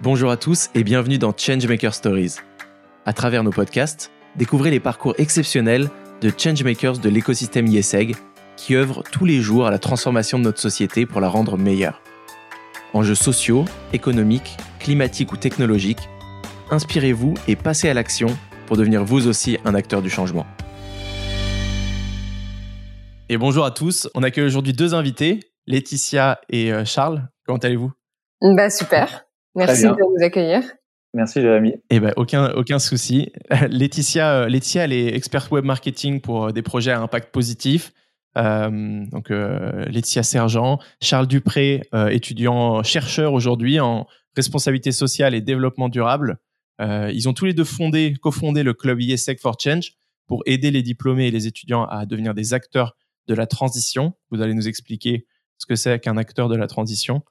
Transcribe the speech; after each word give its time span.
Bonjour 0.00 0.30
à 0.32 0.36
tous 0.36 0.68
et 0.74 0.82
bienvenue 0.82 1.18
dans 1.18 1.32
Changemaker 1.36 1.94
Stories. 1.94 2.36
À 3.04 3.12
travers 3.12 3.44
nos 3.44 3.50
podcasts, 3.50 4.10
découvrez 4.34 4.70
les 4.70 4.80
parcours 4.80 5.14
exceptionnels 5.18 5.90
de 6.20 6.32
changemakers 6.36 6.98
de 6.98 7.08
l'écosystème 7.08 7.66
IESEG 7.68 8.16
qui 8.56 8.74
œuvrent 8.74 9.04
tous 9.04 9.24
les 9.24 9.40
jours 9.40 9.66
à 9.66 9.70
la 9.70 9.78
transformation 9.78 10.38
de 10.38 10.44
notre 10.44 10.60
société 10.60 11.06
pour 11.06 11.20
la 11.20 11.28
rendre 11.28 11.56
meilleure. 11.56 12.02
Enjeux 12.94 13.14
sociaux, 13.14 13.64
économiques, 13.92 14.56
climatiques 14.80 15.32
ou 15.32 15.36
technologiques, 15.36 16.08
inspirez-vous 16.70 17.34
et 17.46 17.54
passez 17.54 17.88
à 17.88 17.94
l'action 17.94 18.36
pour 18.66 18.76
devenir 18.76 19.04
vous 19.04 19.28
aussi 19.28 19.58
un 19.64 19.74
acteur 19.74 20.02
du 20.02 20.10
changement. 20.10 20.46
Et 23.28 23.38
bonjour 23.38 23.64
à 23.64 23.70
tous, 23.70 24.08
on 24.14 24.22
accueille 24.24 24.46
aujourd'hui 24.46 24.72
deux 24.72 24.94
invités, 24.94 25.40
Laetitia 25.66 26.40
et 26.50 26.72
euh, 26.72 26.84
Charles. 26.84 27.28
Comment 27.46 27.58
allez-vous? 27.58 27.92
Bah 28.42 28.68
super, 28.68 29.24
merci 29.54 29.84
de 29.84 29.90
nous 29.90 30.24
accueillir. 30.24 30.62
Merci 31.14 31.42
Jérémy. 31.42 31.74
Eh 31.90 32.00
ben 32.00 32.12
aucun 32.16 32.52
aucun 32.52 32.78
souci. 32.78 33.32
Laetitia, 33.68 34.44
euh, 34.44 34.48
Laetitia, 34.48 34.84
elle 34.84 34.94
est 34.94 35.14
experte 35.14 35.50
web 35.50 35.64
marketing 35.64 36.20
pour 36.20 36.46
euh, 36.46 36.52
des 36.52 36.62
projets 36.62 36.92
à 36.92 37.00
impact 37.00 37.30
positif. 37.32 37.92
Euh, 38.38 39.04
donc 39.10 39.30
euh, 39.30 39.84
Laetitia 39.86 40.22
Sergent, 40.22 40.78
Charles 41.00 41.26
Dupré, 41.26 41.82
euh, 41.94 42.08
étudiant 42.08 42.82
chercheur 42.82 43.32
aujourd'hui 43.34 43.80
en 43.80 44.06
responsabilité 44.36 44.92
sociale 44.92 45.34
et 45.34 45.40
développement 45.40 45.88
durable. 45.88 46.38
ils 46.80 47.28
ont 47.28 47.34
tous 47.34 47.44
les 47.44 47.52
deux 47.52 47.64
fondé, 47.64 48.14
cofondé 48.20 48.62
le 48.62 48.72
club 48.72 49.00
ISEC 49.00 49.38
for 49.38 49.56
Change 49.60 49.92
pour 50.26 50.42
aider 50.46 50.70
les 50.70 50.82
diplômés 50.82 51.28
et 51.28 51.30
les 51.30 51.46
étudiants 51.46 51.84
à 51.84 52.06
devenir 52.06 52.34
des 52.34 52.54
acteurs 52.54 52.96
de 53.28 53.34
la 53.34 53.46
transition. 53.46 54.14
Vous 54.30 54.40
allez 54.40 54.54
nous 54.54 54.66
expliquer 54.66 55.26
ce 55.58 55.66
que 55.66 55.76
c'est 55.76 56.00
qu'un 56.00 56.16
acteur 56.16 56.48
de 56.48 56.56
la 56.56 56.66
transition. 56.66 57.22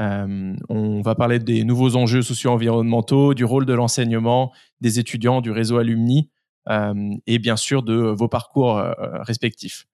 Euh, 0.00 0.54
on 0.68 1.02
va 1.02 1.14
parler 1.14 1.38
des 1.38 1.64
nouveaux 1.64 1.96
enjeux 1.96 2.22
socio-environnementaux, 2.22 3.34
du 3.34 3.44
rôle 3.44 3.66
de 3.66 3.74
l'enseignement, 3.74 4.52
des 4.80 4.98
étudiants, 4.98 5.40
du 5.40 5.50
réseau 5.50 5.78
alumni 5.78 6.30
euh, 6.68 6.94
et 7.26 7.38
bien 7.38 7.56
sûr 7.56 7.82
de 7.82 7.94
vos 7.94 8.28
parcours 8.28 8.78
euh, 8.78 8.92
respectifs. 9.20 9.86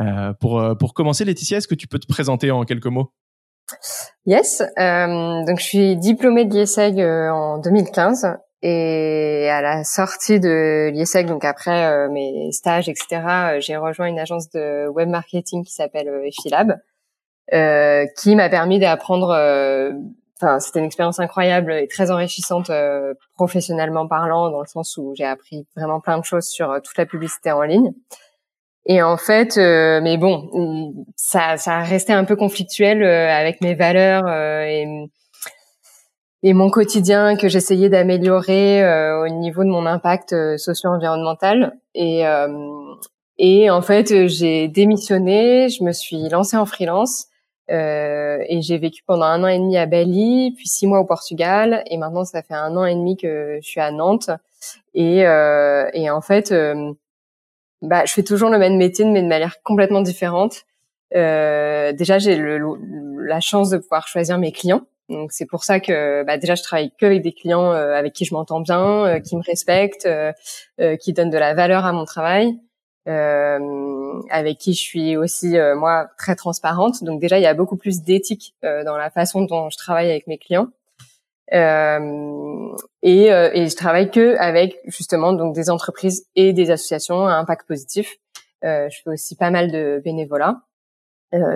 Euh, 0.00 0.32
pour, 0.34 0.60
euh, 0.60 0.74
pour 0.74 0.94
commencer, 0.94 1.24
Laetitia, 1.24 1.58
est-ce 1.58 1.68
que 1.68 1.74
tu 1.74 1.88
peux 1.88 1.98
te 1.98 2.06
présenter 2.06 2.50
en 2.50 2.64
quelques 2.64 2.86
mots? 2.86 3.12
Yes, 4.24 4.62
euh, 4.78 5.44
donc 5.44 5.58
je 5.58 5.64
suis 5.64 5.96
diplômée 5.96 6.44
de 6.44 6.54
l'IESEG 6.54 7.00
en 7.00 7.58
2015 7.58 8.38
et 8.62 9.48
à 9.50 9.60
la 9.60 9.84
sortie 9.84 10.40
de 10.40 10.90
l'IESEG, 10.90 11.26
donc 11.26 11.44
après 11.44 12.08
mes 12.08 12.50
stages, 12.52 12.88
etc., 12.88 13.58
j'ai 13.60 13.76
rejoint 13.76 14.06
une 14.06 14.18
agence 14.18 14.48
de 14.50 14.88
web 14.88 15.08
marketing 15.08 15.64
qui 15.64 15.72
s'appelle 15.72 16.08
Effilab 16.24 16.80
euh, 17.54 18.04
qui 18.16 18.36
m'a 18.36 18.48
permis 18.48 18.78
d'apprendre. 18.78 19.30
Euh, 19.30 19.92
enfin, 20.40 20.60
c'était 20.60 20.80
une 20.80 20.84
expérience 20.84 21.18
incroyable 21.18 21.72
et 21.72 21.88
très 21.88 22.10
enrichissante 22.10 22.68
euh, 22.68 23.14
professionnellement 23.36 24.06
parlant, 24.06 24.50
dans 24.50 24.60
le 24.60 24.66
sens 24.66 24.96
où 24.98 25.14
j'ai 25.16 25.24
appris 25.24 25.66
vraiment 25.74 26.00
plein 26.00 26.18
de 26.18 26.24
choses 26.24 26.46
sur 26.46 26.78
toute 26.82 26.98
la 26.98 27.06
publicité 27.06 27.50
en 27.50 27.62
ligne. 27.62 27.92
Et 28.84 29.02
en 29.02 29.16
fait, 29.18 29.56
mais 29.56 30.16
bon, 30.16 31.04
ça, 31.14 31.58
ça 31.58 31.80
resté 31.80 32.14
un 32.14 32.24
peu 32.24 32.36
conflictuel 32.36 33.02
avec 33.02 33.60
mes 33.60 33.74
valeurs 33.74 34.26
et, 34.66 35.10
et 36.42 36.54
mon 36.54 36.70
quotidien 36.70 37.36
que 37.36 37.48
j'essayais 37.48 37.90
d'améliorer 37.90 38.82
au 39.20 39.28
niveau 39.28 39.62
de 39.62 39.68
mon 39.68 39.84
impact 39.84 40.34
socio-environnemental. 40.56 41.76
Et, 41.94 42.24
et 43.36 43.68
en 43.68 43.82
fait, 43.82 44.26
j'ai 44.28 44.68
démissionné, 44.68 45.68
je 45.68 45.84
me 45.84 45.92
suis 45.92 46.26
lancée 46.30 46.56
en 46.56 46.64
freelance 46.64 47.26
euh, 47.70 48.38
et 48.48 48.62
j'ai 48.62 48.78
vécu 48.78 49.02
pendant 49.06 49.26
un 49.26 49.44
an 49.44 49.48
et 49.48 49.58
demi 49.58 49.76
à 49.76 49.86
Bali, 49.86 50.54
puis 50.56 50.68
six 50.68 50.86
mois 50.86 51.00
au 51.00 51.04
Portugal, 51.04 51.82
et 51.86 51.96
maintenant 51.98 52.24
ça 52.24 52.42
fait 52.42 52.54
un 52.54 52.76
an 52.76 52.84
et 52.84 52.94
demi 52.94 53.16
que 53.16 53.58
je 53.60 53.66
suis 53.66 53.80
à 53.80 53.90
Nantes. 53.90 54.30
Et, 54.94 55.26
euh, 55.26 55.88
et 55.92 56.10
en 56.10 56.20
fait, 56.20 56.50
euh, 56.52 56.92
bah, 57.82 58.04
je 58.06 58.12
fais 58.12 58.22
toujours 58.22 58.50
le 58.50 58.58
même 58.58 58.76
métier, 58.76 59.04
mais 59.04 59.22
de 59.22 59.28
manière 59.28 59.62
complètement 59.62 60.00
différente. 60.00 60.64
Euh, 61.14 61.92
déjà, 61.92 62.18
j'ai 62.18 62.38
la 62.38 63.40
chance 63.40 63.70
de 63.70 63.78
pouvoir 63.78 64.08
choisir 64.08 64.38
mes 64.38 64.52
clients. 64.52 64.82
Donc 65.08 65.32
c'est 65.32 65.46
pour 65.46 65.64
ça 65.64 65.80
que 65.80 66.22
bah, 66.24 66.36
déjà 66.36 66.54
je 66.54 66.62
travaille 66.62 66.90
que 66.98 67.06
avec 67.06 67.22
des 67.22 67.32
clients 67.32 67.72
euh, 67.72 67.94
avec 67.94 68.12
qui 68.12 68.26
je 68.26 68.34
m'entends 68.34 68.60
bien, 68.60 69.20
qui 69.20 69.36
me 69.36 69.42
respectent, 69.42 70.06
qui 71.00 71.12
donnent 71.14 71.30
de 71.30 71.38
la 71.38 71.54
valeur 71.54 71.86
à 71.86 71.92
mon 71.92 72.04
travail 72.04 72.58
euh, 73.08 74.20
avec 74.30 74.58
qui 74.58 74.74
je 74.74 74.80
suis 74.80 75.16
aussi 75.16 75.56
euh, 75.56 75.74
moi 75.74 76.08
très 76.18 76.36
transparente. 76.36 77.02
Donc 77.02 77.20
déjà 77.20 77.38
il 77.38 77.42
y 77.42 77.46
a 77.46 77.54
beaucoup 77.54 77.76
plus 77.76 78.02
d'éthique 78.02 78.54
euh, 78.64 78.84
dans 78.84 78.96
la 78.96 79.10
façon 79.10 79.42
dont 79.42 79.70
je 79.70 79.76
travaille 79.76 80.10
avec 80.10 80.26
mes 80.26 80.38
clients. 80.38 80.68
Euh, 81.54 82.76
et, 83.02 83.32
euh, 83.32 83.50
et, 83.54 83.68
je 83.68 83.74
travaille 83.74 84.10
que 84.10 84.36
avec 84.36 84.80
justement 84.84 85.32
donc 85.32 85.54
des 85.54 85.70
entreprises 85.70 86.26
et 86.36 86.52
des 86.52 86.70
associations 86.70 87.26
à 87.26 87.32
impact 87.32 87.66
positif. 87.66 88.18
je 88.62 88.94
fais 89.02 89.10
aussi 89.10 89.34
pas 89.34 89.50
mal 89.50 89.70
de 89.70 90.02
bénévolat. 90.04 90.60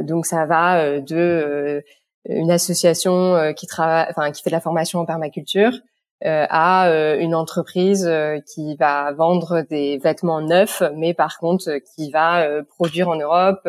donc 0.03 0.25
ça 0.25 0.47
va 0.47 0.99
de 1.01 1.85
une 2.27 2.51
association 2.51 3.53
qui 3.55 3.67
travaille, 3.67 4.07
enfin 4.09 4.31
qui 4.31 4.43
fait 4.43 4.51
de 4.51 4.55
la 4.55 4.61
formation 4.61 5.01
en 5.01 5.05
permaculture, 5.05 5.73
euh, 5.73 5.79
à 6.25 6.89
euh, 6.89 7.19
une 7.19 7.35
entreprise 7.35 8.07
euh, 8.07 8.39
qui 8.41 8.77
va 8.77 9.13
vendre 9.13 9.63
des 9.63 9.99
vêtements 9.99 10.41
neufs, 10.41 10.83
mais 10.97 11.15
par 11.15 11.39
contre 11.39 11.79
qui 11.95 12.11
va 12.11 12.63
produire 12.65 13.09
en 13.09 13.17
Europe, 13.17 13.69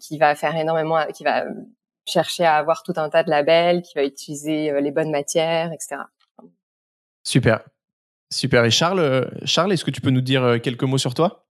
qui 0.00 0.18
va 0.18 0.34
faire 0.34 0.56
énormément, 0.56 1.04
qui 1.14 1.24
va 1.24 1.44
chercher 2.06 2.44
à 2.44 2.56
avoir 2.56 2.82
tout 2.82 2.94
un 2.96 3.08
tas 3.08 3.24
de 3.24 3.30
labels, 3.30 3.82
qui 3.82 3.94
va 3.94 4.04
utiliser 4.04 4.80
les 4.80 4.90
bonnes 4.90 5.10
matières, 5.10 5.72
etc. 5.72 6.02
Super, 7.24 7.60
super. 8.32 8.64
Et 8.64 8.70
Charles, 8.70 9.30
Charles, 9.44 9.72
est-ce 9.72 9.84
que 9.84 9.90
tu 9.90 10.00
peux 10.00 10.10
nous 10.10 10.20
dire 10.20 10.60
quelques 10.62 10.84
mots 10.84 10.98
sur 10.98 11.14
toi? 11.14 11.46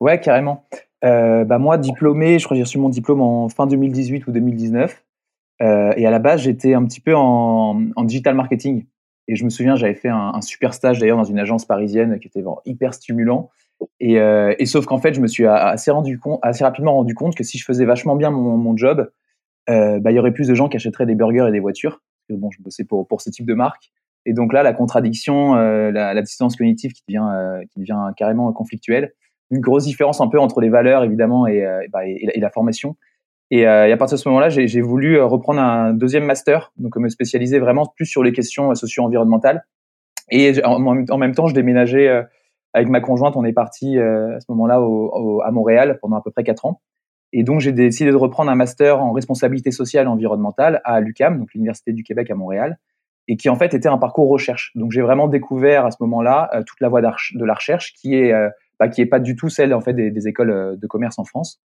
Ouais, 0.00 0.20
carrément. 0.20 0.64
Euh, 1.04 1.44
bah 1.44 1.58
moi, 1.58 1.78
diplômé, 1.78 2.38
je 2.38 2.44
crois 2.44 2.54
que 2.54 2.58
j'ai 2.58 2.64
reçu 2.64 2.78
mon 2.78 2.88
diplôme 2.88 3.20
en 3.20 3.48
fin 3.48 3.66
2018 3.66 4.26
ou 4.26 4.32
2019. 4.32 5.04
Euh, 5.60 5.92
et 5.96 6.06
à 6.06 6.10
la 6.10 6.18
base, 6.18 6.42
j'étais 6.42 6.74
un 6.74 6.84
petit 6.84 7.00
peu 7.00 7.14
en, 7.14 7.90
en 7.94 8.04
digital 8.04 8.34
marketing. 8.34 8.86
Et 9.28 9.36
je 9.36 9.44
me 9.44 9.50
souviens, 9.50 9.76
j'avais 9.76 9.94
fait 9.94 10.08
un, 10.08 10.40
super 10.40 10.72
stage 10.72 10.98
d'ailleurs 10.98 11.18
dans 11.18 11.24
une 11.24 11.38
agence 11.38 11.66
parisienne 11.66 12.18
qui 12.18 12.28
était 12.28 12.40
vraiment 12.40 12.62
hyper 12.64 12.94
stimulant. 12.94 13.50
Et, 14.00 14.18
euh, 14.18 14.54
et 14.58 14.64
sauf 14.64 14.86
qu'en 14.86 14.98
fait, 14.98 15.12
je 15.12 15.20
me 15.20 15.26
suis 15.26 15.46
assez, 15.46 15.92
rapidement 15.92 16.94
rendu 16.94 17.14
compte 17.14 17.36
que 17.36 17.44
si 17.44 17.58
je 17.58 17.64
faisais 17.64 17.84
vachement 17.84 18.16
bien 18.16 18.30
mon, 18.30 18.76
job, 18.76 19.10
euh, 19.68 20.00
bah, 20.00 20.10
il 20.10 20.14
y 20.14 20.18
aurait 20.18 20.32
plus 20.32 20.48
de 20.48 20.54
gens 20.54 20.68
qui 20.68 20.76
achèteraient 20.76 21.06
des 21.06 21.14
burgers 21.14 21.46
et 21.48 21.52
des 21.52 21.60
voitures. 21.60 22.00
Que 22.28 22.34
bon, 22.34 22.50
je 22.50 22.62
bossais 22.62 22.84
pour, 22.84 23.06
pour 23.06 23.20
ce 23.20 23.28
type 23.28 23.46
de 23.46 23.54
marque. 23.54 23.90
Et 24.24 24.32
donc 24.32 24.52
là, 24.52 24.62
la 24.62 24.72
contradiction, 24.72 25.56
euh, 25.56 25.90
la, 25.90 26.20
distance 26.22 26.56
cognitive 26.56 26.92
qui 26.92 27.02
devient, 27.06 27.28
euh, 27.30 27.60
qui 27.70 27.80
devient 27.80 28.12
carrément 28.16 28.50
conflictuelle. 28.52 29.12
Une 29.50 29.60
grosse 29.60 29.84
différence 29.84 30.20
un 30.20 30.28
peu 30.28 30.40
entre 30.40 30.60
les 30.60 30.68
valeurs, 30.70 31.04
évidemment, 31.04 31.46
et, 31.46 31.64
bah, 31.90 32.06
et, 32.06 32.30
et 32.34 32.40
la 32.40 32.50
formation. 32.50 32.96
Et, 33.50 33.66
euh, 33.66 33.88
et, 33.88 33.92
à 33.92 33.96
partir 33.96 34.16
de 34.16 34.20
ce 34.20 34.28
moment-là, 34.28 34.48
j'ai 34.50 34.80
voulu 34.80 35.16
euh, 35.16 35.24
reprendre 35.24 35.60
un 35.60 35.92
deuxième 35.94 36.24
master, 36.24 36.72
donc 36.76 36.96
me 36.96 37.08
spécialiser 37.08 37.58
vraiment 37.58 37.86
plus 37.86 38.06
sur 38.06 38.22
les 38.22 38.32
questions 38.32 38.70
euh, 38.70 38.74
socio-environnementales. 38.74 39.64
Et 40.30 40.62
en, 40.64 40.78
même 40.78 41.34
temps, 41.34 41.46
je 41.46 41.54
déménageais 41.54 42.08
euh, 42.08 42.22
avec 42.74 42.88
ma 42.88 43.00
conjointe. 43.00 43.34
On 43.36 43.44
est 43.44 43.54
parti 43.54 43.98
à 43.98 44.40
ce 44.40 44.46
moment-là 44.50 44.74
à 44.74 45.50
Montréal 45.50 45.98
pendant 46.02 46.16
à 46.16 46.22
peu 46.22 46.30
près 46.30 46.44
quatre 46.44 46.66
ans. 46.66 46.82
Et 47.32 47.42
donc, 47.42 47.60
j'ai 47.60 47.72
décidé 47.72 48.10
de 48.10 48.16
reprendre 48.16 48.50
un 48.50 48.54
master 48.54 49.00
en 49.00 49.12
responsabilité 49.12 49.70
sociale 49.70 50.06
environnementale 50.06 50.82
à 50.84 51.00
l'UCAM, 51.00 51.38
donc 51.38 51.54
l'Université 51.54 51.94
du 51.94 52.02
Québec 52.02 52.30
à 52.30 52.34
Montréal, 52.34 52.78
et 53.26 53.38
qui 53.38 53.48
en 53.48 53.56
fait 53.56 53.72
était 53.72 53.88
un 53.88 53.96
parcours 53.96 54.28
recherche. 54.28 54.72
Donc, 54.74 54.92
j'ai 54.92 55.00
vraiment 55.00 55.28
découvert 55.28 55.86
à 55.86 55.90
ce 55.90 55.96
moment-là 56.00 56.50
toute 56.66 56.80
la 56.80 56.90
voie 56.90 57.00
de 57.00 57.44
la 57.44 57.54
recherche, 57.54 57.94
qui 57.94 58.14
est 58.14 58.34
bah, 58.78 58.88
qui 58.88 59.00
est 59.00 59.06
pas 59.06 59.20
du 59.20 59.34
tout 59.34 59.48
celle 59.48 59.72
en 59.72 59.80
fait 59.80 59.94
des 59.94 60.28
écoles 60.28 60.78
de 60.78 60.86
commerce 60.86 61.18
en 61.18 61.24
France. 61.24 61.62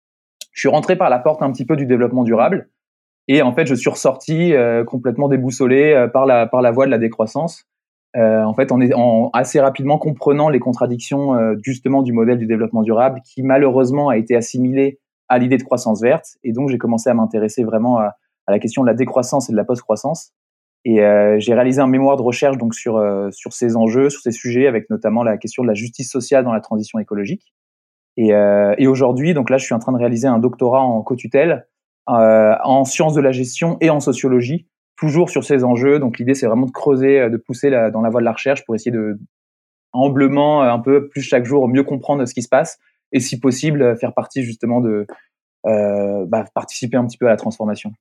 Je 0.57 0.61
suis 0.61 0.69
rentré 0.69 0.95
par 0.95 1.11
la 1.11 1.19
porte 1.19 1.43
un 1.43 1.51
petit 1.51 1.65
peu 1.65 1.75
du 1.75 1.85
développement 1.85 2.23
durable 2.23 2.67
et 3.27 3.43
en 3.43 3.53
fait, 3.53 3.67
je 3.67 3.75
suis 3.75 3.91
ressorti 3.91 4.53
euh, 4.53 4.83
complètement 4.83 5.27
déboussolé 5.27 5.93
euh, 5.93 6.07
par 6.07 6.25
la 6.25 6.47
par 6.47 6.63
la 6.63 6.71
voie 6.71 6.87
de 6.87 6.91
la 6.91 6.97
décroissance. 6.97 7.65
Euh, 8.15 8.41
en 8.41 8.55
fait, 8.55 8.71
en, 8.71 8.81
est, 8.81 8.91
en 8.95 9.29
assez 9.33 9.59
rapidement 9.59 9.99
comprenant 9.99 10.49
les 10.49 10.57
contradictions 10.57 11.35
euh, 11.35 11.53
justement 11.61 12.01
du 12.01 12.11
modèle 12.11 12.39
du 12.39 12.47
développement 12.47 12.81
durable, 12.81 13.21
qui 13.23 13.43
malheureusement 13.43 14.09
a 14.09 14.17
été 14.17 14.35
assimilé 14.35 14.99
à 15.27 15.37
l'idée 15.37 15.57
de 15.57 15.63
croissance 15.63 16.01
verte. 16.01 16.37
Et 16.43 16.53
donc, 16.53 16.69
j'ai 16.69 16.79
commencé 16.79 17.07
à 17.07 17.13
m'intéresser 17.13 17.63
vraiment 17.63 17.99
à, 17.99 18.15
à, 18.47 18.51
la 18.51 18.57
question 18.57 18.81
de 18.81 18.87
la 18.87 18.95
décroissance 18.95 19.49
et 19.49 19.51
de 19.51 19.57
la 19.57 19.63
post-croissance. 19.63 20.31
Et 20.85 21.03
euh, 21.03 21.37
j'ai 21.37 21.53
réalisé 21.53 21.81
un 21.81 21.87
mémoire 21.87 22.17
de 22.17 22.23
recherche 22.23 22.57
donc 22.57 22.73
sur 22.73 22.99
sur 23.31 23.53
ces 23.53 23.75
enjeux, 23.75 24.09
sur 24.09 24.21
ces 24.21 24.31
sujets, 24.31 24.65
avec 24.65 24.89
notamment 24.89 25.21
la 25.21 25.37
question 25.37 25.61
de 25.61 25.67
la 25.67 25.75
justice 25.75 26.09
sociale 26.09 26.43
dans 26.45 26.53
la 26.53 26.61
transition 26.61 26.97
écologique. 26.97 27.53
Et, 28.17 28.33
euh, 28.33 28.73
et 28.77 28.87
aujourd'hui, 28.87 29.33
donc 29.33 29.49
là, 29.49 29.57
je 29.57 29.65
suis 29.65 29.75
en 29.75 29.79
train 29.79 29.91
de 29.91 29.97
réaliser 29.97 30.27
un 30.27 30.39
doctorat 30.39 30.81
en 30.81 31.01
co-tutelle 31.03 31.67
euh, 32.09 32.55
en 32.63 32.83
sciences 32.83 33.13
de 33.13 33.21
la 33.21 33.31
gestion 33.31 33.77
et 33.79 33.89
en 33.89 33.99
sociologie, 33.99 34.67
toujours 34.97 35.29
sur 35.29 35.43
ces 35.43 35.63
enjeux. 35.63 35.99
Donc 35.99 36.17
l'idée, 36.17 36.33
c'est 36.33 36.47
vraiment 36.47 36.65
de 36.65 36.71
creuser, 36.71 37.19
euh, 37.19 37.29
de 37.29 37.37
pousser 37.37 37.69
dans 37.69 38.01
la 38.01 38.09
voie 38.09 38.21
de 38.21 38.25
la 38.25 38.31
recherche 38.31 38.65
pour 38.65 38.75
essayer 38.75 38.91
de 38.91 39.19
humblement, 39.93 40.63
un 40.63 40.79
peu 40.79 41.07
plus 41.07 41.21
chaque 41.21 41.45
jour, 41.45 41.67
mieux 41.69 41.83
comprendre 41.83 42.25
ce 42.25 42.33
qui 42.33 42.41
se 42.41 42.49
passe 42.49 42.79
et 43.11 43.19
si 43.19 43.39
possible 43.39 43.97
faire 43.97 44.13
partie 44.13 44.43
justement 44.43 44.81
de 44.81 45.07
bah, 45.63 46.45
participer 46.53 46.97
un 46.97 47.05
petit 47.05 47.17
peu 47.17 47.27
à 47.27 47.29
la 47.29 47.37
transformation. 47.37 47.93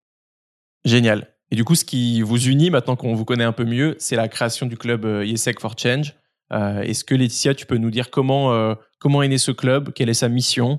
Génial. 0.85 1.29
Et 1.51 1.57
du 1.57 1.65
coup, 1.65 1.75
ce 1.75 1.85
qui 1.85 2.23
vous 2.23 2.49
unit 2.49 2.71
maintenant 2.71 2.97
qu'on 2.97 3.15
vous 3.15 3.25
connaît 3.25 3.45
un 3.45 3.53
peu 3.53 3.65
mieux, 3.65 3.95
c'est 3.99 4.17
la 4.17 4.29
création 4.29 4.67
du 4.67 4.77
club 4.77 5.05
IESEC 5.05 5.61
for 5.61 5.75
Change. 5.79 6.15
Est-ce 6.51 7.05
que 7.05 7.15
Laetitia, 7.15 7.55
tu 7.55 7.67
peux 7.67 7.77
nous 7.77 7.91
dire 7.91 8.11
comment, 8.11 8.77
comment 8.99 9.23
est 9.23 9.29
né 9.29 9.39
ce 9.39 9.51
club, 9.51 9.93
quelle 9.93 10.09
est 10.09 10.15
sa 10.15 10.29
mission? 10.29 10.79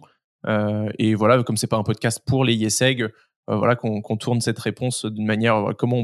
Et 0.97 1.13
voilà, 1.15 1.43
comme 1.43 1.57
c'est 1.57 1.67
pas 1.67 1.77
un 1.77 1.83
podcast 1.83 2.21
pour 2.25 2.45
les 2.45 2.53
IESEG, 2.55 3.07
voilà 3.47 3.75
qu'on 3.75 4.17
tourne 4.17 4.39
cette 4.41 4.59
réponse 4.59 5.05
d'une 5.05 5.25
manière 5.25 5.73
comment 5.77 6.03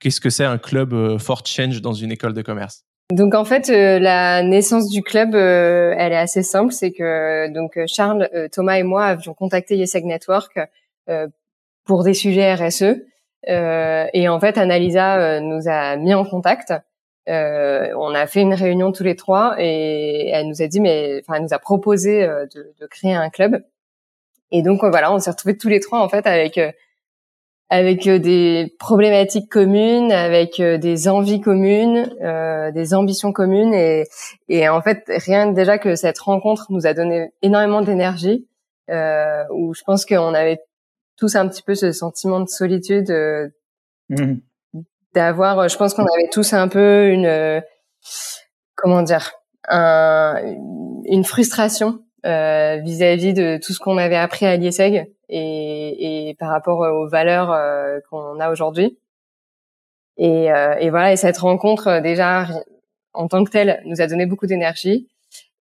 qu'est-ce 0.00 0.20
que 0.20 0.30
c'est 0.30 0.44
un 0.44 0.58
club 0.58 1.18
for 1.18 1.42
change 1.44 1.82
dans 1.82 1.92
une 1.92 2.12
école 2.12 2.32
de 2.32 2.42
commerce? 2.42 2.84
Donc 3.12 3.34
en 3.34 3.44
fait, 3.44 3.68
euh, 3.68 3.98
la 3.98 4.42
naissance 4.42 4.88
du 4.88 5.02
club, 5.02 5.34
euh, 5.34 5.94
elle 5.98 6.12
est 6.12 6.16
assez 6.16 6.42
simple. 6.42 6.72
C'est 6.72 6.90
que 6.90 7.52
donc 7.52 7.78
Charles, 7.86 8.28
euh, 8.34 8.48
Thomas 8.50 8.78
et 8.78 8.82
moi 8.82 9.04
avions 9.04 9.34
contacté 9.34 9.76
YesEg 9.76 10.04
Network 10.04 10.58
pour 11.84 12.02
des 12.02 12.14
sujets 12.14 12.54
RSE. 12.54 13.02
et 13.46 14.28
en 14.28 14.40
fait, 14.40 14.56
Annalisa 14.56 15.40
nous 15.40 15.68
a 15.68 15.96
mis 15.96 16.14
en 16.14 16.24
contact. 16.24 16.72
On 17.26 18.14
a 18.14 18.26
fait 18.26 18.40
une 18.40 18.54
réunion 18.54 18.92
tous 18.92 19.04
les 19.04 19.16
trois 19.16 19.56
et 19.58 20.30
elle 20.30 20.48
nous 20.48 20.62
a 20.62 20.66
dit, 20.66 20.80
mais 20.80 21.20
enfin, 21.20 21.34
elle 21.36 21.42
nous 21.42 21.54
a 21.54 21.58
proposé 21.58 22.26
de, 22.26 22.74
de, 22.78 22.86
créer 22.86 23.14
un 23.14 23.30
club. 23.30 23.64
Et 24.50 24.62
donc 24.62 24.84
voilà, 24.84 25.12
on 25.12 25.18
s'est 25.18 25.30
retrouvés 25.30 25.56
tous 25.56 25.68
les 25.68 25.80
trois 25.80 26.00
en 26.00 26.08
fait 26.08 26.26
avec 26.26 26.58
avec 27.70 28.06
euh, 28.06 28.18
des 28.18 28.74
problématiques 28.78 29.50
communes, 29.50 30.12
avec 30.12 30.60
euh, 30.60 30.78
des 30.78 31.08
envies 31.08 31.40
communes, 31.40 32.08
euh, 32.22 32.70
des 32.70 32.94
ambitions 32.94 33.32
communes 33.32 33.74
et, 33.74 34.04
et 34.48 34.68
en 34.68 34.82
fait 34.82 35.04
rien 35.08 35.50
déjà 35.50 35.78
que 35.78 35.96
cette 35.96 36.18
rencontre 36.18 36.66
nous 36.70 36.86
a 36.86 36.94
donné 36.94 37.30
énormément 37.42 37.82
d'énergie 37.82 38.46
euh, 38.90 39.44
où 39.50 39.74
je 39.74 39.82
pense 39.84 40.04
qu'on 40.04 40.34
avait 40.34 40.60
tous 41.16 41.36
un 41.36 41.48
petit 41.48 41.62
peu 41.62 41.74
ce 41.74 41.92
sentiment 41.92 42.40
de 42.40 42.48
solitude 42.48 43.10
euh, 43.10 43.48
mmh. 44.10 44.34
D'avoir 45.14 45.68
je 45.68 45.76
pense 45.76 45.94
qu'on 45.94 46.06
avait 46.06 46.28
tous 46.30 46.52
un 46.52 46.68
peu 46.68 47.08
une 47.08 47.62
comment 48.74 49.02
dire 49.02 49.32
un, 49.68 50.40
une 51.04 51.24
frustration 51.24 52.00
vis-à-vis 52.24 53.32
-vis 53.32 53.34
de 53.34 53.58
tout 53.62 53.72
ce 53.72 53.78
qu'on 53.78 53.98
avait 53.98 54.16
appris 54.16 54.46
à 54.46 54.56
l'IESEG 54.56 55.14
et, 55.28 56.28
et 56.28 56.34
par 56.34 56.50
rapport 56.50 56.80
aux 56.80 57.08
valeurs 57.08 57.52
euh, 57.52 58.00
qu'on 58.10 58.38
a 58.40 58.50
aujourd'hui. 58.50 58.98
Et, 60.16 60.52
euh, 60.52 60.76
et, 60.78 60.90
voilà, 60.90 61.12
et 61.12 61.16
cette 61.16 61.38
rencontre 61.38 61.88
euh, 61.88 62.00
déjà 62.00 62.46
en 63.12 63.28
tant 63.28 63.44
que 63.44 63.50
telle 63.50 63.82
nous 63.84 64.00
a 64.00 64.06
donné 64.06 64.26
beaucoup 64.26 64.46
d'énergie. 64.46 65.08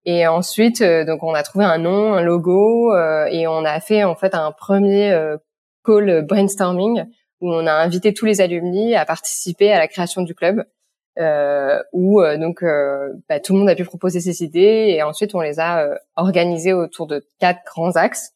Et 0.04 0.26
ensuite, 0.26 0.82
donc 0.82 1.22
on 1.22 1.32
a 1.32 1.44
trouvé 1.44 1.64
un 1.64 1.78
nom, 1.78 2.14
un 2.14 2.22
logo, 2.22 2.93
et 3.31 3.46
on 3.46 3.64
a 3.64 3.78
fait 3.78 4.02
en 4.02 4.16
fait 4.16 4.34
un 4.34 4.50
premier 4.50 5.16
call 5.84 6.22
brainstorming 6.26 7.04
où 7.43 7.53
on 7.53 7.67
a 7.67 7.73
invité 7.73 8.15
tous 8.15 8.25
les 8.25 8.41
alumni 8.41 8.94
à 8.94 9.05
participer 9.05 9.71
à 9.71 9.79
la 9.79 9.89
création 9.89 10.23
du 10.23 10.35
club, 10.35 10.65
euh, 11.19 11.83
où 11.93 12.23
donc 12.39 12.65
bah, 13.29 13.41
tout 13.41 13.53
le 13.53 13.59
monde 13.59 13.69
a 13.69 13.75
pu 13.75 13.85
proposer 13.85 14.21
ses 14.21 14.43
idées 14.43 14.87
et 14.89 15.03
ensuite 15.03 15.35
on 15.35 15.41
les 15.41 15.61
a 15.61 15.99
organisées 16.17 16.73
autour 16.73 17.06
de 17.06 17.23
quatre 17.39 17.61
grands 17.67 17.97
axes. 17.97 18.33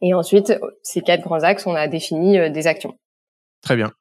Et 0.00 0.14
ensuite, 0.14 0.52
ces 0.82 1.00
quatre 1.00 1.22
grands 1.22 1.42
axes, 1.42 1.66
on 1.66 1.74
a 1.74 1.88
défini 1.88 2.38
euh, 2.38 2.50
des 2.50 2.66
actions. 2.66 2.96
Très 3.62 3.76
bien. 3.76 3.92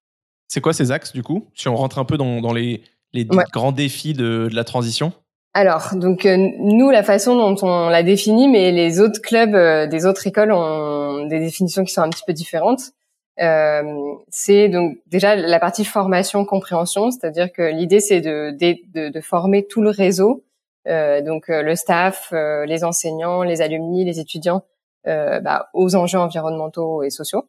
C'est 0.48 0.62
quoi 0.62 0.74
ces 0.74 0.92
axes 0.92 1.14
du 1.14 1.24
coup? 1.24 1.50
Si 1.56 1.68
on 1.68 1.76
rentre 1.76 2.00
un 2.00 2.06
peu 2.06 2.18
dans, 2.18 2.42
dans 2.42 2.54
les, 2.54 2.84
les 3.14 3.26
grands 3.26 3.72
défis 3.72 4.14
de, 4.14 4.48
de, 4.50 4.56
la 4.56 4.64
transition? 4.64 5.12
Alors, 5.54 5.96
donc 5.96 6.26
euh, 6.26 6.38
nous, 6.60 6.92
la 6.92 7.04
façon 7.04 7.36
dont 7.36 7.68
on 7.68 7.90
l'a 7.90 8.04
défini, 8.04 8.48
mais 8.48 8.72
les 8.72 9.00
autres 9.00 9.20
clubs 9.22 9.56
euh, 9.56 9.88
des 9.88 10.06
autres 10.06 10.28
écoles 10.28 10.52
ont 10.52 11.26
des 11.26 11.40
définitions 11.40 11.84
qui 11.84 11.94
sont 11.94 12.02
un 12.02 12.10
petit 12.10 12.24
peu 12.26 12.34
différentes. 12.34 12.92
Euh, 13.40 13.84
c'est 14.30 14.68
donc 14.70 14.98
déjà 15.08 15.36
la 15.36 15.60
partie 15.60 15.86
formation 15.86 16.44
compréhension, 16.46 17.12
c'est-à-dire 17.12 17.52
que 17.52 17.62
l'idée 17.62 18.00
c'est 18.00 18.22
de, 18.22 18.52
de, 18.52 19.10
de, 19.10 19.22
former 19.22 19.66
tout 19.68 19.82
le 19.82 19.92
réseau, 19.92 20.44
euh, 20.88 21.22
donc 21.22 21.48
le 21.50 21.76
staff, 21.76 22.34
les 22.34 22.84
enseignants, 22.84 23.44
les 23.44 23.62
alumni, 23.62 24.06
les 24.06 24.20
étudiants 24.20 24.64
euh, 25.08 25.40
bah, 25.40 25.70
aux 25.74 25.96
enjeux 25.96 26.20
environnementaux 26.20 27.02
et 27.02 27.10
sociaux. 27.10 27.48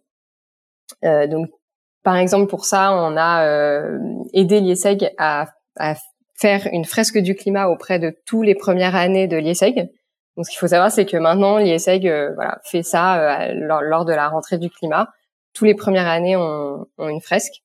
Euh, 1.05 1.27
donc, 1.27 1.49
par 2.05 2.17
exemple, 2.17 2.47
pour 2.47 2.65
ça, 2.65 2.93
on 2.93 3.17
a 3.17 3.45
euh, 3.47 3.99
aidé 4.33 4.61
l'IESEG 4.61 5.13
à, 5.19 5.47
à, 5.77 5.95
faire 6.37 6.69
une 6.71 6.85
fresque 6.85 7.19
du 7.19 7.35
climat 7.35 7.67
auprès 7.67 7.99
de 7.99 8.17
tous 8.27 8.43
les 8.43 8.55
premières 8.55 8.95
années 8.95 9.27
de 9.27 9.37
l'IESEG. 9.37 9.91
Donc, 10.37 10.47
ce 10.47 10.51
qu'il 10.51 10.59
faut 10.59 10.69
savoir, 10.69 10.93
c'est 10.93 11.05
que 11.05 11.17
maintenant, 11.17 11.59
l'IESEG 11.59 12.03
voilà, 12.37 12.61
fait 12.63 12.85
ça 12.85 13.53
lors, 13.55 14.05
de 14.05 14.13
la 14.13 14.29
rentrée 14.29 14.59
du 14.59 14.71
climat. 14.71 15.09
Tous 15.55 15.65
les 15.65 15.75
premières 15.75 16.07
années 16.07 16.37
ont, 16.37 16.87
ont 16.99 17.09
une 17.09 17.21
fresque. 17.21 17.63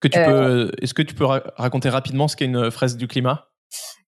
Que 0.00 0.08
tu 0.08 0.18
peux, 0.18 0.72
est-ce 0.82 0.94
que 0.94 1.02
tu 1.02 1.14
peux 1.14 1.24
raconter 1.24 1.88
rapidement 1.88 2.26
ce 2.26 2.34
qu'est 2.34 2.46
une 2.46 2.70
fresque 2.72 2.96
du 2.96 3.06
climat? 3.06 3.46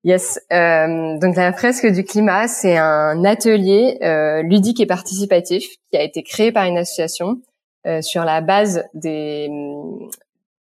Yes. 0.02 0.40
Euh, 0.50 1.18
donc 1.18 1.36
la 1.36 1.52
fresque 1.52 1.86
du 1.86 2.04
climat, 2.04 2.48
c'est 2.48 2.78
un 2.78 3.24
atelier 3.24 3.98
euh, 4.02 4.42
ludique 4.42 4.80
et 4.80 4.86
participatif 4.86 5.68
qui 5.90 5.98
a 5.98 6.02
été 6.02 6.22
créé 6.22 6.52
par 6.52 6.64
une 6.64 6.78
association 6.78 7.42
euh, 7.86 8.00
sur 8.00 8.24
la 8.24 8.40
base 8.40 8.84
des 8.94 9.50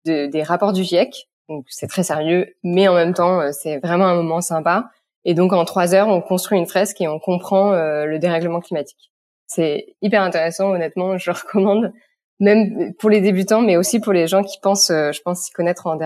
des 0.06 0.44
rapports 0.44 0.74
du 0.74 0.84
GIEC. 0.84 1.30
Donc 1.50 1.66
c'est 1.70 1.88
très 1.88 2.04
sérieux, 2.04 2.54
mais 2.64 2.88
en 2.88 2.94
même 2.94 3.14
temps 3.14 3.42
c'est 3.54 3.78
vraiment 3.78 4.06
un 4.06 4.16
moment 4.16 4.42
sympa. 4.42 4.90
Et 5.26 5.34
donc 5.34 5.54
en 5.54 5.64
trois 5.64 5.96
heures, 5.96 6.10
on 6.10 6.22
construit 6.22 6.60
une 6.60 6.68
fresque 6.68 7.00
et 7.00 7.08
on 7.08 7.20
comprend 7.20 7.72
le 7.72 8.18
dérèglement 8.20 8.60
climatique. 8.60 9.12
C'est 9.48 9.96
hyper 10.02 10.22
intéressant, 10.22 10.72
honnêtement, 10.72 11.18
je 11.18 11.32
le 11.32 11.38
recommande 11.38 11.94
même 12.44 12.94
pour 12.95 13.10
les 13.10 13.22
débutants, 13.22 13.62
mais 13.62 13.78
aussi 13.78 14.00
pour 14.00 14.13
les 14.13 14.28
gens 14.28 14.44
qui 14.44 14.57
pensent, 14.62 14.90
je 14.90 15.22
pense, 15.22 15.42
s'y 15.42 15.51
connaître 15.51 15.88
en 15.88 15.98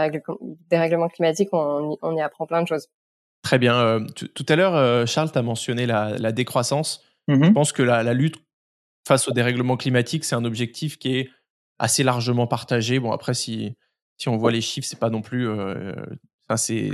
dérèglement 0.69 1.09
climatique, 1.09 1.49
on, 1.51 1.97
on 2.01 2.15
y 2.15 2.21
apprend 2.21 2.45
plein 2.45 2.61
de 2.61 2.67
choses. 2.67 2.87
Très 3.47 3.59
bien. 3.59 3.79
Euh, 3.79 4.05
tout 4.33 4.45
à 4.49 4.57
l'heure, 4.57 4.75
euh, 4.75 5.05
Charles, 5.05 5.31
tu 5.31 5.37
as 5.37 5.41
mentionné 5.41 5.85
la, 5.85 6.31
décroissance. 6.33 7.03
Mmh 7.29 7.45
Je 7.45 7.51
pense 7.51 7.71
que 7.71 7.81
la, 7.81 8.13
lutte 8.13 8.43
face 9.07 9.27
au 9.29 9.31
dérèglement 9.31 9.77
climatique, 9.77 10.25
c'est 10.25 10.35
un 10.35 10.43
objectif 10.43 10.97
qui 10.97 11.15
est 11.15 11.29
assez 11.79 12.03
largement 12.03 12.45
partagé. 12.45 12.99
Bon, 12.99 13.13
après, 13.13 13.33
si, 13.33 13.77
si 14.17 14.27
on 14.27 14.35
voit 14.35 14.51
les 14.51 14.59
chiffres, 14.59 14.85
c'est 14.85 14.99
pas 14.99 15.09
non 15.09 15.21
plus. 15.21 15.47
Euh, 15.47 15.93
c'est 16.57 16.89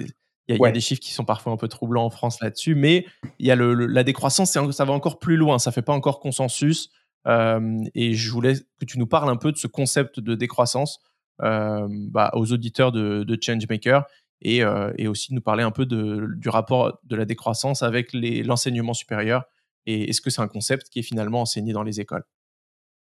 il 0.49 0.57
y, 0.57 0.65
a 0.65 0.71
des 0.71 0.81
chiffres 0.81 1.01
qui 1.01 1.11
sont 1.11 1.25
parfois 1.25 1.53
un 1.53 1.57
peu 1.57 1.69
troublants 1.69 2.05
en 2.05 2.09
France 2.11 2.39
là-dessus, 2.41 2.75
mais 2.75 3.07
il 3.39 3.47
y 3.47 3.51
a 3.51 3.55
le, 3.55 3.73
la 3.73 4.03
décroissance, 4.03 4.51
ça 4.51 4.85
va 4.85 4.93
encore 4.93 5.17
plus 5.17 5.37
loin, 5.37 5.57
ça 5.57 5.71
fait 5.71 5.81
pas 5.81 5.93
encore 5.93 6.19
consensus. 6.19 6.91
Et 7.25 8.13
je 8.13 8.31
voulais 8.31 8.53
que 8.79 8.85
tu 8.85 8.99
nous 8.99 9.07
parles 9.07 9.29
un 9.29 9.37
peu 9.37 9.51
de 9.51 9.57
ce 9.57 9.67
concept 9.67 10.19
de 10.19 10.35
décroissance 10.35 10.99
bah, 11.39 12.31
aux 12.33 12.51
auditeurs 12.51 12.91
de, 12.91 13.23
de 13.23 13.37
Changemaker 13.41 14.05
et, 14.43 14.63
euh, 14.63 14.91
et 14.97 15.07
aussi 15.07 15.33
nous 15.33 15.41
parler 15.41 15.63
un 15.63 15.71
peu 15.71 15.85
du 15.85 16.49
rapport 16.49 16.99
de 17.03 17.15
la 17.15 17.25
décroissance 17.25 17.81
avec 17.81 18.09
l'enseignement 18.13 18.93
supérieur. 18.93 19.45
Et 19.85 20.09
est-ce 20.09 20.21
que 20.21 20.29
c'est 20.29 20.41
un 20.41 20.47
concept 20.47 20.89
qui 20.89 20.99
est 20.99 21.03
finalement 21.03 21.41
enseigné 21.41 21.73
dans 21.73 21.83
les 21.83 21.99
écoles? 21.99 22.23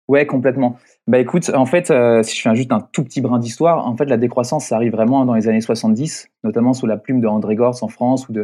Ouais, 0.08 0.24
complètement. 0.24 0.78
Bah 1.08 1.18
écoute, 1.18 1.50
en 1.52 1.66
fait, 1.66 1.90
euh, 1.90 2.22
si 2.22 2.36
je 2.36 2.42
fais 2.42 2.54
juste 2.54 2.72
un 2.72 2.80
tout 2.80 3.02
petit 3.02 3.20
brin 3.20 3.38
d'histoire, 3.38 3.86
en 3.86 3.96
fait, 3.96 4.04
la 4.04 4.16
décroissance, 4.16 4.66
ça 4.66 4.76
arrive 4.76 4.92
vraiment 4.92 5.24
dans 5.24 5.34
les 5.34 5.48
années 5.48 5.60
70, 5.60 6.28
notamment 6.44 6.74
sous 6.74 6.86
la 6.86 6.96
plume 6.96 7.20
de 7.20 7.26
André 7.26 7.56
Gortz 7.56 7.82
en 7.82 7.88
France 7.88 8.28
ou 8.28 8.34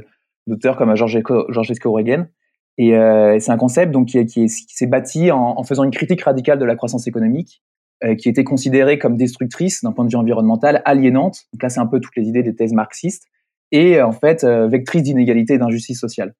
d'auteurs 0.48 0.76
comme 0.76 0.94
Georges 0.96 1.70
Esco 1.70 1.98
Et 2.78 2.96
euh, 2.96 3.38
c'est 3.38 3.52
un 3.52 3.56
concept 3.56 3.92
donc 3.92 4.06
qui, 4.08 4.24
qui 4.24 4.48
s'est 4.48 4.86
bâti 4.86 5.30
en, 5.30 5.54
en, 5.58 5.62
faisant 5.62 5.84
une 5.84 5.90
critique 5.90 6.22
radicale 6.22 6.58
de 6.58 6.64
la 6.64 6.74
croissance 6.74 7.06
économique 7.06 7.62
euh, 8.04 8.16
qui 8.16 8.28
était 8.28 8.42
considérée 8.42 8.98
comme 8.98 9.16
destructrice 9.16 9.84
d'un 9.84 9.92
point 9.92 10.04
de 10.04 10.10
vue 10.10 10.16
environnemental, 10.16 10.82
aliénante. 10.84 11.42
Donc 11.52 11.62
là, 11.62 11.68
c'est 11.68 11.78
un 11.78 11.86
peu 11.86 12.00
toutes 12.00 12.16
les 12.16 12.24
idées 12.24 12.42
des 12.42 12.54
thèses 12.54 12.72
marxistes 12.72 13.28
et 13.70 13.98
euh, 13.98 14.06
en 14.06 14.10
fait 14.10 14.42
euh, 14.42 14.66
vectrice 14.66 15.04
d'inégalité 15.04 15.54
et 15.54 15.58
d'injustice 15.58 16.00
sociale. 16.00 16.34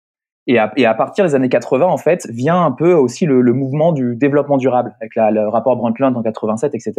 Et 0.48 0.58
à, 0.58 0.72
et 0.76 0.86
à, 0.86 0.94
partir 0.94 1.24
des 1.24 1.36
années 1.36 1.48
80, 1.48 1.86
en 1.86 1.98
fait, 1.98 2.26
vient 2.30 2.64
un 2.64 2.72
peu 2.72 2.94
aussi 2.94 3.26
le, 3.26 3.42
le 3.42 3.52
mouvement 3.52 3.92
du 3.92 4.16
développement 4.16 4.56
durable, 4.56 4.96
avec 5.00 5.14
la, 5.14 5.30
le 5.30 5.46
rapport 5.46 5.76
Brundtland 5.76 6.16
en 6.16 6.22
87, 6.22 6.74
etc. 6.74 6.94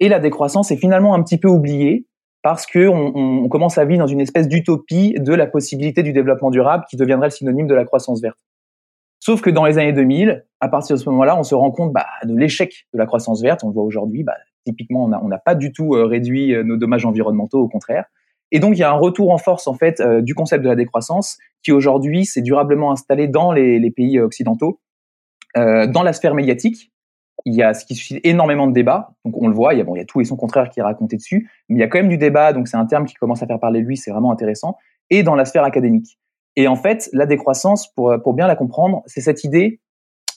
Et 0.00 0.10
la 0.10 0.18
décroissance 0.18 0.70
est 0.70 0.76
finalement 0.76 1.14
un 1.14 1.22
petit 1.22 1.38
peu 1.38 1.48
oubliée 1.48 2.06
parce 2.42 2.66
que 2.66 2.88
on, 2.88 3.44
on 3.44 3.48
commence 3.48 3.78
à 3.78 3.86
vivre 3.86 4.00
dans 4.00 4.06
une 4.06 4.20
espèce 4.20 4.48
d'utopie 4.48 5.14
de 5.18 5.32
la 5.32 5.46
possibilité 5.46 6.02
du 6.02 6.12
développement 6.12 6.50
durable 6.50 6.84
qui 6.90 6.98
deviendrait 6.98 7.28
le 7.28 7.32
synonyme 7.32 7.68
de 7.68 7.74
la 7.74 7.86
croissance 7.86 8.20
verte. 8.20 8.38
Sauf 9.20 9.40
que 9.40 9.50
dans 9.50 9.64
les 9.64 9.78
années 9.78 9.92
2000, 9.92 10.44
à 10.60 10.68
partir 10.68 10.96
de 10.96 11.00
ce 11.00 11.08
moment-là, 11.10 11.38
on 11.38 11.42
se 11.42 11.54
rend 11.54 11.70
compte 11.70 11.92
bah, 11.92 12.06
de 12.24 12.36
l'échec 12.36 12.86
de 12.92 12.98
la 12.98 13.06
croissance 13.06 13.42
verte. 13.42 13.64
On 13.64 13.68
le 13.68 13.74
voit 13.74 13.82
aujourd'hui, 13.82 14.22
bah, 14.22 14.34
typiquement, 14.64 15.04
on 15.04 15.28
n'a 15.28 15.38
pas 15.38 15.54
du 15.54 15.72
tout 15.72 15.94
euh, 15.94 16.04
réduit 16.04 16.54
euh, 16.54 16.62
nos 16.62 16.76
dommages 16.76 17.04
environnementaux, 17.04 17.60
au 17.60 17.68
contraire. 17.68 18.04
Et 18.50 18.60
donc, 18.60 18.76
il 18.76 18.80
y 18.80 18.82
a 18.82 18.90
un 18.90 18.96
retour 18.96 19.30
en 19.30 19.38
force 19.38 19.66
en 19.66 19.74
fait 19.74 20.00
euh, 20.00 20.22
du 20.22 20.34
concept 20.34 20.64
de 20.64 20.68
la 20.68 20.76
décroissance 20.76 21.36
qui 21.62 21.72
aujourd'hui 21.72 22.24
s'est 22.24 22.40
durablement 22.40 22.92
installé 22.92 23.28
dans 23.28 23.52
les, 23.52 23.90
pays 23.90 24.20
occidentaux, 24.20 24.80
dans 25.54 26.02
la 26.04 26.12
sphère 26.12 26.34
médiatique. 26.34 26.92
Il 27.44 27.54
y 27.54 27.62
a 27.62 27.74
ce 27.74 27.84
qui 27.84 27.94
suscite 27.94 28.20
énormément 28.24 28.66
de 28.66 28.72
débats. 28.72 29.10
Donc, 29.24 29.34
on 29.36 29.48
le 29.48 29.54
voit, 29.54 29.74
il 29.74 29.78
y 29.78 29.82
a, 29.82 29.84
il 29.86 29.98
y 29.98 30.00
a 30.00 30.04
tout 30.04 30.20
et 30.20 30.24
son 30.24 30.36
contraire 30.36 30.70
qui 30.70 30.80
est 30.80 30.82
raconté 30.82 31.16
dessus, 31.16 31.50
mais 31.68 31.76
il 31.76 31.80
y 31.80 31.82
a 31.82 31.88
quand 31.88 31.98
même 31.98 32.08
du 32.08 32.16
débat. 32.16 32.52
Donc, 32.52 32.68
c'est 32.68 32.76
un 32.76 32.86
terme 32.86 33.06
qui 33.06 33.14
commence 33.14 33.42
à 33.42 33.46
faire 33.46 33.58
parler 33.58 33.82
de 33.82 33.86
lui, 33.86 33.96
c'est 33.96 34.12
vraiment 34.12 34.30
intéressant. 34.30 34.76
Et 35.10 35.22
dans 35.22 35.34
la 35.34 35.44
sphère 35.44 35.64
académique. 35.64 36.18
Et 36.58 36.66
en 36.66 36.74
fait, 36.74 37.08
la 37.12 37.24
décroissance, 37.24 37.86
pour, 37.94 38.12
pour 38.24 38.34
bien 38.34 38.48
la 38.48 38.56
comprendre, 38.56 39.04
c'est 39.06 39.20
cette 39.20 39.44
idée 39.44 39.80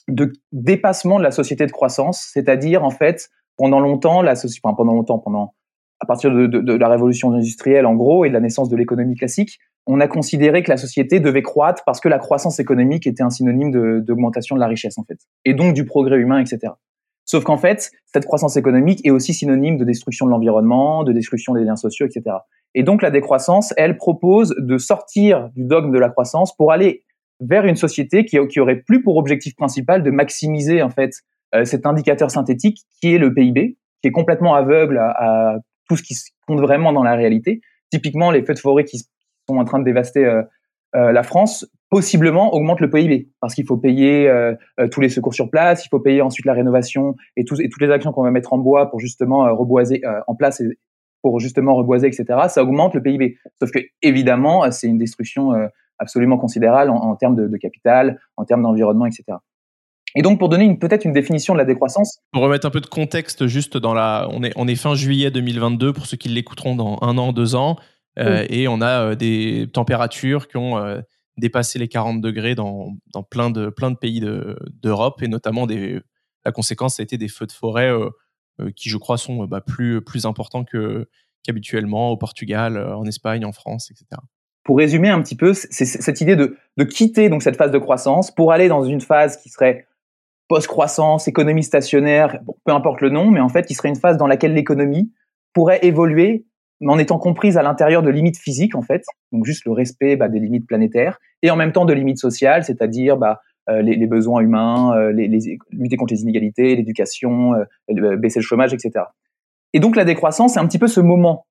de 0.06 0.32
dépassement 0.52 1.18
de 1.18 1.24
la 1.24 1.32
société 1.32 1.66
de 1.66 1.72
croissance, 1.72 2.30
c'est-à-dire 2.32 2.84
en 2.84 2.90
fait, 2.90 3.28
pendant 3.56 3.80
longtemps, 3.80 4.22
la 4.22 4.34
enfin, 4.34 4.72
pendant 4.76 4.92
longtemps, 4.92 5.20
à 5.98 6.06
partir 6.06 6.30
de, 6.30 6.72
la 6.74 6.88
révolution 6.88 7.32
industrielle 7.32 7.86
en 7.86 7.96
gros 7.96 8.24
et 8.24 8.28
de 8.28 8.34
la 8.34 8.38
naissance 8.38 8.68
de 8.68 8.76
l'économie 8.76 9.16
classique, 9.16 9.58
on 9.88 9.98
a 9.98 10.06
considéré 10.06 10.62
que 10.62 10.70
la 10.70 10.76
société 10.76 11.18
devait 11.18 11.42
croître 11.42 11.82
parce 11.84 11.98
que 11.98 12.08
la 12.08 12.20
croissance 12.20 12.60
économique 12.60 13.04
était 13.08 13.24
un 13.24 13.30
synonyme 13.30 13.72
d'augmentation 14.04 14.54
de, 14.54 14.60
la 14.60 14.68
richesse 14.68 14.98
en 14.98 15.04
fait, 15.04 15.18
et 15.44 15.54
donc 15.54 15.74
du 15.74 15.84
progrès 15.84 16.18
humain, 16.18 16.38
etc. 16.38 16.72
Sauf 17.24 17.44
qu'en 17.44 17.56
fait, 17.56 17.90
cette 18.12 18.26
croissance 18.26 18.56
économique 18.56 19.00
est 19.06 19.10
aussi 19.10 19.32
synonyme 19.32 19.76
de 19.76 19.84
destruction 19.84 20.26
de 20.26 20.30
l'environnement, 20.30 21.04
de 21.04 21.12
destruction 21.12 21.54
des 21.54 21.64
liens 21.64 21.76
sociaux, 21.76 22.06
etc. 22.06 22.36
Et 22.74 22.82
donc 22.82 23.02
la 23.02 23.10
décroissance, 23.10 23.72
elle 23.76 23.96
propose 23.96 24.54
de 24.58 24.78
sortir 24.78 25.50
du 25.54 25.64
dogme 25.64 25.92
de 25.92 25.98
la 25.98 26.08
croissance 26.08 26.54
pour 26.56 26.72
aller 26.72 27.04
vers 27.40 27.64
une 27.64 27.76
société 27.76 28.24
qui, 28.24 28.38
qui 28.48 28.60
aurait 28.60 28.80
plus 28.80 29.02
pour 29.02 29.16
objectif 29.16 29.54
principal 29.56 30.02
de 30.02 30.10
maximiser 30.10 30.82
en 30.82 30.90
fait 30.90 31.12
euh, 31.54 31.64
cet 31.64 31.86
indicateur 31.86 32.30
synthétique 32.30 32.82
qui 33.00 33.14
est 33.14 33.18
le 33.18 33.34
PIB, 33.34 33.76
qui 34.00 34.08
est 34.08 34.12
complètement 34.12 34.54
aveugle 34.54 34.98
à, 34.98 35.56
tout 35.88 35.96
ce 35.96 36.02
qui 36.02 36.14
compte 36.46 36.60
vraiment 36.60 36.92
dans 36.92 37.02
la 37.02 37.14
réalité. 37.14 37.60
Typiquement, 37.90 38.30
les 38.30 38.42
feux 38.42 38.54
de 38.54 38.58
forêt 38.58 38.84
qui 38.84 38.98
sont 38.98 39.56
en 39.56 39.64
train 39.64 39.78
de 39.78 39.84
dévaster 39.84 40.24
euh, 40.24 40.42
la 40.94 41.22
France 41.22 41.66
possiblement 41.90 42.54
augmentent 42.54 42.80
le 42.80 42.90
PIB 42.90 43.28
parce 43.40 43.54
qu'il 43.54 43.66
faut 43.66 43.76
payer 43.76 44.28
euh, 44.28 44.54
tous 44.90 45.00
les 45.00 45.08
secours 45.08 45.34
sur 45.34 45.50
place, 45.50 45.84
il 45.84 45.88
faut 45.88 46.00
payer 46.00 46.22
ensuite 46.22 46.46
la 46.46 46.54
rénovation 46.54 47.16
et, 47.36 47.44
toutes 47.44 47.60
les 47.80 47.90
actions 47.90 48.12
qu'on 48.12 48.22
va 48.22 48.30
mettre 48.30 48.52
en 48.52 48.58
bois 48.58 48.90
pour 48.90 49.00
justement 49.00 49.44
reboiser 49.54 50.02
en 50.26 50.34
place 50.34 50.60
et 50.60 50.78
pour 51.22 51.38
justement 51.38 51.74
reboiser, 51.74 52.06
etc. 52.08 52.24
Ça 52.48 52.62
augmente 52.62 52.94
le 52.94 53.02
PIB. 53.02 53.36
Sauf 53.60 53.70
que 53.70 53.78
évidemment, 54.00 54.70
c'est 54.70 54.86
une 54.86 54.98
destruction 54.98 55.52
absolument 55.98 56.38
considérable 56.38 56.90
en, 56.90 57.14
termes 57.16 57.36
de, 57.36 57.46
de, 57.46 57.56
capital, 57.58 58.20
en 58.36 58.44
termes 58.44 58.62
d'environnement, 58.62 59.06
etc. 59.06 59.38
Et 60.14 60.22
donc, 60.22 60.38
pour 60.38 60.48
donner 60.48 60.74
peut-être 60.76 61.04
une 61.04 61.12
définition 61.12 61.54
de 61.54 61.58
la 61.58 61.64
décroissance. 61.64 62.20
Pour 62.32 62.42
remettre 62.42 62.66
un 62.66 62.70
peu 62.70 62.80
de 62.80 62.86
contexte, 62.86 63.46
juste 63.46 63.78
dans 63.78 63.94
la. 63.94 64.28
On 64.30 64.42
est, 64.42 64.52
on 64.56 64.68
est 64.68 64.74
fin 64.74 64.94
juillet 64.94 65.30
2022, 65.30 65.92
pour 65.92 66.06
ceux 66.06 66.16
qui 66.16 66.28
l'écouteront 66.28 66.76
dans 66.76 66.98
un 67.00 67.16
an, 67.18 67.32
deux 67.32 67.54
ans. 67.54 67.76
Euh, 68.18 68.46
et 68.48 68.68
on 68.68 68.80
a 68.80 69.10
euh, 69.10 69.14
des 69.14 69.68
températures 69.72 70.48
qui 70.48 70.56
ont 70.56 70.78
euh, 70.78 71.00
dépassé 71.38 71.78
les 71.78 71.88
40 71.88 72.20
degrés 72.20 72.54
dans, 72.54 72.94
dans 73.12 73.22
plein, 73.22 73.50
de, 73.50 73.70
plein 73.70 73.90
de 73.90 73.96
pays 73.96 74.20
d'Europe. 74.82 75.22
et 75.22 75.28
notamment, 75.28 75.66
des, 75.66 76.00
la 76.44 76.52
conséquence, 76.52 76.96
ça 76.96 77.02
a 77.02 77.04
été 77.04 77.16
des 77.16 77.28
feux 77.28 77.46
de 77.46 77.52
forêt 77.52 77.90
qui, 78.76 78.90
je 78.90 78.98
crois, 78.98 79.16
sont 79.16 79.44
bah, 79.46 79.62
plus, 79.62 80.02
plus 80.02 80.26
importants 80.26 80.64
qu'habituellement 81.44 82.10
au 82.10 82.16
Portugal, 82.16 82.76
en 82.78 83.06
Espagne, 83.06 83.44
en 83.44 83.52
France, 83.52 83.90
etc 83.90 84.20
pour 84.64 84.78
résumer 84.78 85.08
un 85.08 85.20
petit 85.20 85.34
peu, 85.34 85.54
c'est 85.54 85.84
cette 85.84 86.20
idée 86.20 86.36
de, 86.36 86.56
de, 86.76 86.84
quitter 86.84 87.28
donc 87.28 87.42
cette 87.42 87.56
phase 87.56 87.72
de 87.72 87.78
croissance 87.78 88.30
pour 88.30 88.52
aller 88.52 88.68
dans 88.68 88.84
une 88.84 89.00
phase 89.00 89.36
qui 89.36 89.48
serait 89.48 89.86
post-croissance, 90.48 91.28
économie 91.28 91.64
stationnaire, 91.64 92.40
peu 92.64 92.72
importe 92.72 93.00
le 93.00 93.10
nom, 93.10 93.30
mais 93.30 93.40
en 93.40 93.48
fait, 93.48 93.70
il 93.70 93.74
serait 93.74 93.88
une 93.88 93.96
phase 93.96 94.18
dans 94.18 94.26
laquelle 94.26 94.54
l'économie 94.54 95.12
pourrait 95.52 95.80
évoluer 95.82 96.46
en 96.86 96.98
étant 96.98 97.18
comprise 97.18 97.56
à 97.56 97.62
l'intérieur 97.62 98.02
de 98.02 98.10
limites 98.10 98.38
physiques, 98.38 98.74
en 98.74 98.82
fait, 98.82 99.04
donc 99.30 99.44
juste 99.44 99.64
le 99.64 99.72
respect 99.72 100.16
bah, 100.16 100.28
des 100.28 100.40
limites 100.40 100.66
planétaires, 100.66 101.18
et 101.42 101.50
en 101.50 101.56
même 101.56 101.72
temps 101.72 101.84
de 101.84 101.92
limites 101.92 102.18
sociales, 102.18 102.64
c'est-à-dire 102.64 103.16
bah, 103.16 103.40
euh, 103.70 103.80
les, 103.80 104.06
besoins 104.08 104.40
humains, 104.40 104.92
euh, 104.96 105.12
lutter 105.12 105.96
contre 105.96 106.12
les 106.12 106.22
inégalités, 106.22 106.74
l'éducation, 106.74 107.54
euh, 107.54 108.16
baisser 108.16 108.40
le 108.40 108.44
chômage, 108.44 108.74
etc. 108.74 109.04
Et 109.72 109.78
donc 109.78 109.94
la 109.94 110.04
décroissance, 110.04 110.54
c'est 110.54 110.60
un 110.60 110.66
petit 110.66 110.80
peu 110.80 110.88
ce 110.88 111.00
moment 111.00 111.46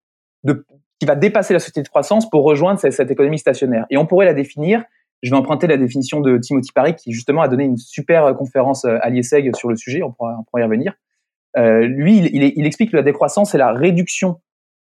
qui 1.00 1.06
va 1.06 1.16
dépasser 1.16 1.54
la 1.54 1.60
société 1.60 1.84
de 1.84 1.88
croissance 1.88 2.30
pour 2.30 2.44
rejoindre 2.44 2.80
cette, 2.80 3.12
économie 3.12 3.40
stationnaire. 3.40 3.86
Et 3.90 3.98
on 3.98 4.06
pourrait 4.06 4.26
la 4.26 4.34
définir 4.34 4.84
je 5.24 5.30
vais 5.30 5.38
emprunter 5.38 5.68
la 5.68 5.78
définition 5.78 6.20
de 6.20 6.40
Timothy 6.40 6.72
Parry, 6.74 6.96
qui 6.96 7.12
justement 7.12 7.44
a 7.44 7.48
donné 7.48 7.64
une 7.64 7.78
super 7.78 8.36
conférence 8.36 8.86
à 8.86 9.08
l'IESEG 9.12 9.56
sur 9.56 9.70
le 9.70 9.76
sujet, 9.76 10.02
on 10.02 10.12
pourra, 10.12 10.44
y 10.58 10.64
revenir. 10.64 10.96
Lui, 11.56 12.18
il, 12.18 12.54
il, 12.56 12.66
explique 12.66 12.90
que 12.90 12.98
la 12.98 13.04
décroissance 13.04 13.54
est 13.54 13.60
la 13.60 13.72
réduction 13.72 14.42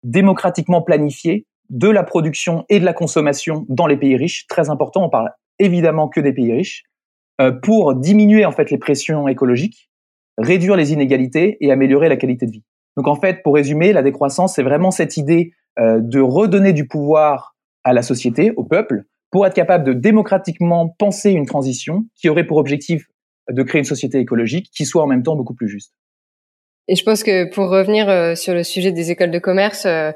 démocratiquement 0.04 0.82
planifiée 0.82 1.46
de 1.70 1.88
la 1.88 2.04
production 2.04 2.64
et 2.68 2.78
de 2.78 2.84
la 2.84 2.92
consommation 2.92 3.66
dans 3.68 3.86
les 3.86 3.96
pays 3.96 4.16
riches. 4.16 4.46
Très 4.46 4.70
important, 4.70 5.04
on 5.04 5.10
parle 5.10 5.30
évidemment 5.58 6.08
que 6.08 6.20
des 6.20 6.32
pays 6.32 6.52
riches, 6.52 6.84
euh, 7.40 7.50
pour 7.50 7.94
diminuer 7.94 8.44
en 8.44 8.52
fait 8.52 8.70
les 8.70 8.78
pressions 8.78 9.26
écologiques, 9.26 9.90
réduire 10.38 10.76
les 10.76 10.92
inégalités 10.92 11.56
et 11.60 11.72
améliorer 11.72 12.08
la 12.08 12.16
qualité 12.16 12.46
de 12.46 12.52
vie. 12.52 12.64
Donc 12.96 13.08
en 13.08 13.16
fait, 13.16 13.42
pour 13.42 13.54
résumer, 13.54 13.92
la 13.92 14.02
décroissance, 14.02 14.54
c'est 14.54 14.62
vraiment 14.62 14.90
cette 14.90 15.16
idée 15.16 15.52
euh, 15.78 16.00
de 16.00 16.20
redonner 16.20 16.72
du 16.72 16.86
pouvoir 16.86 17.56
à 17.82 17.92
la 17.92 18.02
société, 18.02 18.52
au 18.56 18.64
peuple, 18.64 19.04
pour 19.30 19.46
être 19.46 19.54
capable 19.54 19.84
de 19.84 19.92
démocratiquement 19.92 20.88
penser 20.88 21.32
une 21.32 21.46
transition 21.46 22.04
qui 22.14 22.28
aurait 22.28 22.46
pour 22.46 22.58
objectif 22.58 23.06
de 23.50 23.62
créer 23.62 23.80
une 23.80 23.84
société 23.84 24.18
écologique 24.18 24.70
qui 24.72 24.86
soit 24.86 25.02
en 25.02 25.06
même 25.06 25.22
temps 25.22 25.36
beaucoup 25.36 25.54
plus 25.54 25.68
juste. 25.68 25.92
Et 26.88 26.96
je 26.96 27.04
pense 27.04 27.22
que 27.22 27.50
pour 27.50 27.70
revenir 27.70 28.08
euh, 28.08 28.34
sur 28.34 28.54
le 28.54 28.62
sujet 28.62 28.92
des 28.92 29.10
écoles 29.10 29.30
de 29.30 29.38
commerce, 29.38 29.86
euh, 29.86 30.12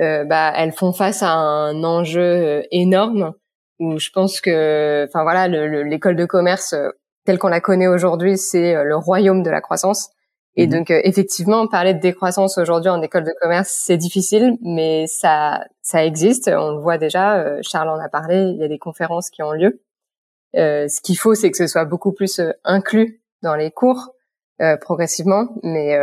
euh, 0.00 0.24
bah, 0.24 0.52
elles 0.56 0.72
font 0.72 0.92
face 0.92 1.22
à 1.22 1.30
un 1.30 1.84
enjeu 1.84 2.64
énorme 2.70 3.34
où 3.78 3.98
je 3.98 4.10
pense 4.10 4.40
que, 4.40 5.04
enfin 5.08 5.22
voilà, 5.22 5.46
l'école 5.48 6.16
de 6.16 6.24
commerce 6.24 6.74
telle 7.24 7.38
qu'on 7.38 7.48
la 7.48 7.60
connaît 7.60 7.86
aujourd'hui, 7.86 8.36
c'est 8.36 8.74
le 8.82 8.96
royaume 8.96 9.42
de 9.42 9.50
la 9.50 9.60
croissance. 9.60 10.10
Et 10.58 10.66
mhm. 10.66 10.72
donc, 10.72 10.90
euh, 10.90 11.00
effectivement, 11.04 11.68
parler 11.68 11.94
de 11.94 12.00
décroissance 12.00 12.58
aujourd'hui 12.58 12.90
en 12.90 13.00
école 13.00 13.22
de 13.22 13.32
commerce, 13.40 13.68
c'est 13.68 13.96
difficile, 13.96 14.58
mais 14.60 15.06
ça, 15.06 15.64
ça 15.82 16.04
existe. 16.04 16.48
On 16.48 16.72
le 16.72 16.80
voit 16.80 16.98
déjà. 16.98 17.38
Euh, 17.38 17.60
Charles 17.62 17.88
en 17.88 18.00
a 18.00 18.08
parlé. 18.08 18.50
Il 18.50 18.56
y 18.56 18.64
a 18.64 18.68
des 18.68 18.78
conférences 18.78 19.30
qui 19.30 19.40
ont 19.44 19.52
lieu. 19.52 19.80
Euh, 20.56 20.88
ce 20.88 21.00
qu'il 21.00 21.16
faut, 21.16 21.36
c'est 21.36 21.52
que 21.52 21.56
ce 21.56 21.68
soit 21.68 21.84
beaucoup 21.84 22.12
plus 22.12 22.40
inclus 22.64 23.22
dans 23.42 23.54
les 23.54 23.70
cours 23.70 24.10
progressivement. 24.80 25.48
Mais 25.62 25.96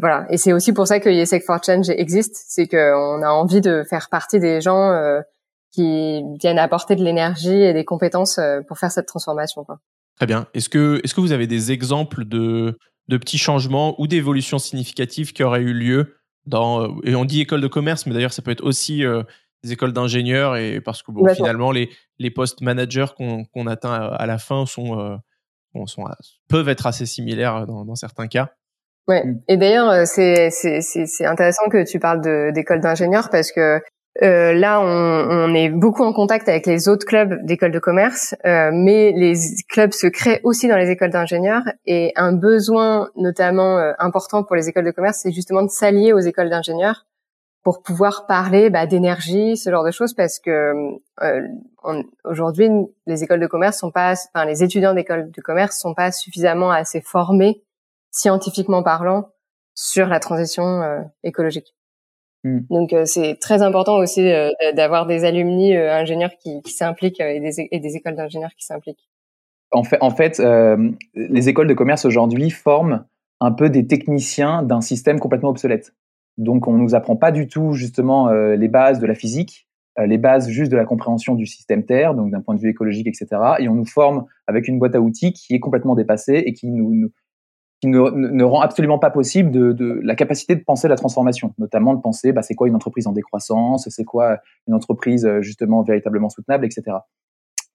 voilà. 0.00 0.26
Et 0.30 0.36
c'est 0.36 0.52
aussi 0.52 0.72
pour 0.72 0.86
ça 0.86 1.00
que 1.00 1.08
YesEC 1.08 1.44
for 1.44 1.62
Change 1.64 1.90
existe. 1.90 2.36
C'est 2.48 2.66
qu'on 2.66 3.22
a 3.22 3.28
envie 3.28 3.60
de 3.60 3.84
faire 3.88 4.08
partie 4.10 4.40
des 4.40 4.60
gens 4.60 5.20
qui 5.72 6.22
viennent 6.40 6.58
apporter 6.58 6.96
de 6.96 7.04
l'énergie 7.04 7.62
et 7.62 7.72
des 7.72 7.84
compétences 7.84 8.40
pour 8.68 8.78
faire 8.78 8.90
cette 8.90 9.06
transformation. 9.06 9.64
Quoi. 9.64 9.78
Très 10.16 10.26
bien. 10.26 10.46
Est-ce 10.54 10.68
que, 10.68 11.00
est-ce 11.04 11.14
que 11.14 11.20
vous 11.20 11.32
avez 11.32 11.46
des 11.46 11.72
exemples 11.72 12.24
de 12.24 12.76
de 13.08 13.16
petits 13.16 13.38
changements 13.38 14.00
ou 14.00 14.06
d'évolutions 14.06 14.58
significatives 14.58 15.32
qui 15.32 15.42
auraient 15.42 15.62
eu 15.62 15.72
lieu 15.72 16.16
dans, 16.46 16.82
euh, 16.82 16.88
et 17.04 17.14
on 17.14 17.24
dit 17.24 17.40
école 17.40 17.60
de 17.60 17.68
commerce, 17.68 18.06
mais 18.06 18.14
d'ailleurs 18.14 18.32
ça 18.32 18.42
peut 18.42 18.50
être 18.50 18.64
aussi 18.64 19.04
euh, 19.04 19.22
des 19.62 19.72
écoles 19.72 19.92
d'ingénieurs, 19.92 20.56
et 20.56 20.80
parce 20.80 21.02
que 21.02 21.10
bon, 21.10 21.26
finalement 21.34 21.72
les, 21.72 21.90
les 22.18 22.30
postes 22.30 22.60
managers 22.60 23.06
qu'on 23.16 23.66
atteint 23.66 23.92
à, 23.92 24.26
la 24.26 24.38
fin 24.38 24.66
sont, 24.66 24.98
euh, 24.98 25.16
sont, 25.84 26.04
peuvent 26.48 26.70
être 26.70 26.86
assez 26.86 27.04
similaires 27.04 27.66
dans, 27.66 27.84
dans 27.84 27.94
certains 27.94 28.28
cas. 28.28 28.52
Ouais. 29.08 29.24
Mm. 29.24 29.40
Et 29.48 29.56
d'ailleurs, 29.58 30.06
c'est 30.06 30.48
c'est 30.50 31.26
intéressant 31.26 31.68
que 31.68 31.84
tu 31.84 31.98
parles 31.98 32.22
d'école 32.52 32.80
d'ingénieurs 32.80 33.28
parce 33.30 33.52
que 33.52 33.80
euh, 34.22 34.54
là, 34.54 34.80
on, 34.80 34.84
on, 34.84 35.54
est 35.54 35.68
beaucoup 35.68 36.02
en 36.02 36.12
contact 36.12 36.48
avec 36.48 36.66
les 36.66 36.88
autres 36.88 37.04
clubs 37.04 37.44
d'écoles 37.44 37.72
de 37.72 37.78
commerce, 37.78 38.34
euh, 38.46 38.70
mais 38.72 39.12
les 39.12 39.34
clubs 39.68 39.92
se 39.92 40.06
créent 40.06 40.40
aussi 40.42 40.68
dans 40.68 40.76
les 40.76 40.90
écoles 40.90 41.10
d'ingénieurs. 41.10 41.64
Et 41.84 42.12
un 42.16 42.32
besoin 42.32 43.10
notamment 43.16 43.78
euh, 43.78 43.92
important 43.98 44.42
pour 44.42 44.56
les 44.56 44.68
écoles 44.68 44.86
de 44.86 44.90
commerce, 44.90 45.18
c'est 45.22 45.32
justement 45.32 45.62
de 45.62 45.68
s'allier 45.68 46.12
aux 46.14 46.20
écoles 46.20 46.48
d'ingénieurs 46.48 47.04
pour 47.66 47.82
pouvoir 47.82 48.28
parler 48.28 48.70
bah, 48.70 48.86
d'énergie, 48.86 49.56
ce 49.56 49.70
genre 49.70 49.84
de 49.84 49.90
choses, 49.90 50.14
parce 50.14 50.38
que 50.38 50.72
euh, 51.22 51.42
aujourd'hui, 52.22 52.70
les 53.08 53.24
écoles 53.24 53.40
de 53.40 53.48
commerce 53.48 53.78
sont 53.78 53.90
pas, 53.90 54.14
enfin 54.32 54.44
les 54.44 54.62
étudiants 54.62 54.94
d'écoles 54.94 55.32
de 55.32 55.40
commerce 55.40 55.76
sont 55.76 55.92
pas 55.92 56.12
suffisamment 56.12 56.70
assez 56.70 57.00
formés, 57.00 57.64
scientifiquement 58.12 58.84
parlant, 58.84 59.32
sur 59.74 60.06
la 60.06 60.20
transition 60.20 61.04
écologique. 61.24 61.74
Mm. 62.46 62.60
Donc 62.70 62.92
euh, 62.92 63.04
c'est 63.04 63.36
très 63.40 63.62
important 63.62 63.96
aussi 63.96 64.30
euh, 64.30 64.50
d'avoir 64.74 65.06
des 65.06 65.24
alumni 65.24 65.74
euh, 65.74 65.92
ingénieurs 65.92 66.36
qui, 66.40 66.62
qui 66.62 66.72
s'impliquent 66.72 67.20
et 67.20 67.40
des, 67.40 67.68
et, 67.72 67.80
des, 67.80 67.96
écoles 67.96 68.14
d'ingénieurs 68.14 68.54
qui 68.56 68.64
s'impliquent. 68.64 69.08
En 69.72 69.82
fait, 69.82 69.98
en 70.00 70.10
fait 70.10 70.40
les 71.14 71.48
écoles 71.48 71.66
de 71.66 71.74
commerce 71.74 72.04
aujourd'hui 72.04 72.50
forment 72.50 73.04
un 73.40 73.50
peu 73.50 73.68
des 73.68 73.86
techniciens 73.86 74.62
d'un 74.62 74.80
système 74.80 75.18
complètement 75.18 75.50
obsolète. 75.50 75.92
Donc 76.38 76.68
on 76.68 76.74
nous 76.74 76.94
apprend 76.94 77.16
pas 77.16 77.32
du 77.32 77.48
tout 77.48 77.72
justement 77.72 78.30
les 78.30 78.68
bases 78.68 79.00
de 79.00 79.06
la 79.06 79.14
physique, 79.14 79.68
les 79.98 80.18
bases 80.18 80.48
juste 80.48 80.70
de 80.70 80.76
la 80.76 80.84
compréhension 80.84 81.34
du 81.34 81.46
système 81.46 81.84
Terre, 81.84 82.14
donc 82.14 82.30
d'un 82.30 82.40
point 82.40 82.54
de 82.54 82.60
vue 82.60 82.68
écologique, 82.68 83.06
etc. 83.06 83.26
Et 83.58 83.68
on 83.68 83.74
nous 83.74 83.86
forme 83.86 84.26
avec 84.46 84.68
une 84.68 84.78
boîte 84.78 84.94
à 84.94 85.00
outils 85.00 85.32
qui 85.32 85.54
est 85.54 85.60
complètement 85.60 85.94
dépassée 85.94 86.42
et 86.44 86.52
qui 86.52 86.70
nous, 86.70 86.94
nous 86.94 87.10
qui 87.80 87.88
ne, 87.88 87.98
ne, 88.10 88.44
rend 88.44 88.60
absolument 88.60 88.98
pas 88.98 89.10
possible 89.10 89.50
de, 89.50 89.72
de, 89.72 90.00
la 90.02 90.14
capacité 90.14 90.54
de 90.56 90.62
penser 90.64 90.88
la 90.88 90.96
transformation, 90.96 91.54
notamment 91.58 91.94
de 91.94 92.00
penser 92.00 92.32
bah, 92.32 92.42
c'est 92.42 92.54
quoi 92.54 92.68
une 92.68 92.74
entreprise 92.74 93.06
en 93.06 93.12
décroissance, 93.12 93.88
c'est 93.90 94.04
quoi 94.04 94.38
une 94.66 94.74
entreprise 94.74 95.26
euh, 95.26 95.42
justement 95.42 95.82
véritablement 95.82 96.30
soutenable, 96.30 96.64
etc. 96.64 96.98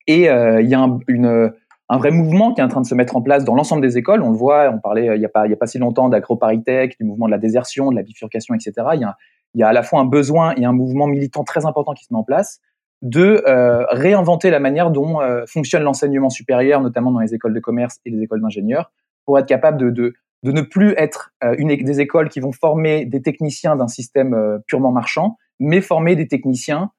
Et 0.08 0.28
euh, 0.28 0.60
il 0.60 0.68
y 0.68 0.74
a 0.74 0.80
un, 0.80 0.98
une, 1.06 1.52
un 1.92 1.98
vrai 1.98 2.10
mouvement 2.10 2.54
qui 2.54 2.62
est 2.62 2.64
en 2.64 2.68
train 2.68 2.80
de 2.80 2.86
se 2.86 2.94
mettre 2.94 3.16
en 3.16 3.22
place 3.22 3.44
dans 3.44 3.54
l'ensemble 3.54 3.82
des 3.82 3.98
écoles. 3.98 4.22
On 4.22 4.30
le 4.30 4.36
voit, 4.36 4.70
on 4.70 4.78
parlait 4.78 5.10
euh, 5.10 5.14
il 5.14 5.18
n'y 5.18 5.26
a, 5.26 5.28
pas, 5.28 5.42
a 5.42 5.56
pas 5.56 5.66
si 5.66 5.78
longtemps 5.78 6.08
d'agro-paritech, 6.08 6.96
du 6.98 7.04
mouvement 7.04 7.26
de 7.26 7.30
la 7.30 7.38
désertion, 7.38 7.90
de 7.90 7.96
la 7.96 8.02
bifurcation, 8.02 8.54
etc. 8.54 8.72
Il 8.94 9.60
y, 9.60 9.62
a, 9.62 9.68
à 9.68 9.72
la 9.74 9.82
fois 9.82 10.00
un 10.00 10.06
besoin 10.06 10.54
et 10.56 10.64
un 10.64 10.72
mouvement 10.72 11.06
militant 11.06 11.44
très 11.44 11.66
important 11.66 11.92
qui 11.92 12.06
se 12.06 12.14
met 12.14 12.18
en 12.18 12.24
place 12.24 12.60
de 13.02 13.44
euh, 13.46 13.84
réinventer 13.90 14.48
la 14.48 14.58
manière 14.58 14.90
dont 14.90 15.18
fonctionne 15.46 15.82
l'enseignement 15.82 16.30
supérieur, 16.30 16.80
notamment 16.80 17.10
dans 17.10 17.18
les 17.18 17.34
écoles 17.34 17.52
de 17.52 17.60
commerce 17.60 17.98
et 18.06 18.10
les 18.10 18.22
écoles 18.22 18.40
d'ingénieurs, 18.40 18.90
pour 19.26 19.38
être 19.38 19.46
capable 19.46 19.76
de 19.92 20.14
ne 20.44 20.62
plus 20.62 20.94
être 20.96 21.34
une, 21.58 21.76
des 21.76 22.00
écoles 22.00 22.30
qui 22.30 22.40
vont 22.40 22.52
former 22.52 23.04
des 23.04 23.20
techniciens 23.20 23.76
d'un 23.76 23.88
système 23.88 24.60
purement 24.66 24.92
marchand, 24.92 25.36
mais 25.60 25.82
former 25.82 26.16
des 26.16 26.28
techniciens 26.28 26.90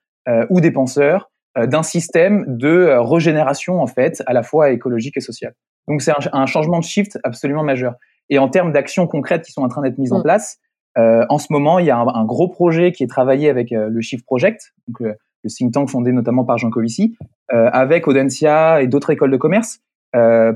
ou 0.49 0.59
des 0.59 0.71
penseurs 0.71 1.31
d'un 1.55 1.83
système 1.83 2.45
de 2.47 2.95
régénération 2.99 3.81
en 3.81 3.87
fait, 3.87 4.23
à 4.25 4.33
la 4.33 4.43
fois 4.43 4.71
écologique 4.71 5.17
et 5.17 5.21
sociale. 5.21 5.53
Donc 5.87 6.01
c'est 6.01 6.11
un, 6.11 6.17
un, 6.31 6.45
changement 6.45 6.79
de 6.79 6.83
shift 6.83 7.19
absolument 7.23 7.63
majeur. 7.63 7.95
Et 8.29 8.39
en 8.39 8.49
termes 8.49 8.71
d'actions 8.71 9.07
concrètes 9.07 9.43
qui 9.43 9.51
sont 9.51 9.61
en 9.61 9.67
train 9.67 9.81
d'être 9.81 9.97
mises 9.97 10.13
en 10.13 10.19
mm. 10.19 10.23
place, 10.23 10.59
euh, 10.97 11.25
en 11.29 11.37
ce 11.37 11.47
moment, 11.49 11.79
il 11.79 11.85
y 11.85 11.89
a 11.89 11.97
un, 11.97 12.07
un, 12.07 12.25
gros 12.25 12.47
projet 12.47 12.91
qui 12.91 13.03
est 13.03 13.07
travaillé 13.07 13.49
avec 13.49 13.71
euh, 13.71 13.89
le 13.89 14.01
Shift 14.01 14.25
Project, 14.25 14.73
donc 14.87 15.01
euh, 15.01 15.13
le 15.43 15.49
think 15.49 15.73
tank 15.73 15.89
fondé 15.89 16.11
notamment 16.11 16.45
par 16.45 16.57
Jean 16.57 16.69
Covici, 16.69 17.17
euh, 17.51 17.69
avec 17.73 18.07
Audencia 18.07 18.81
et 18.81 18.87
d'autres 18.87 19.09
écoles 19.09 19.31
de 19.31 19.37
commerce, 19.37 19.79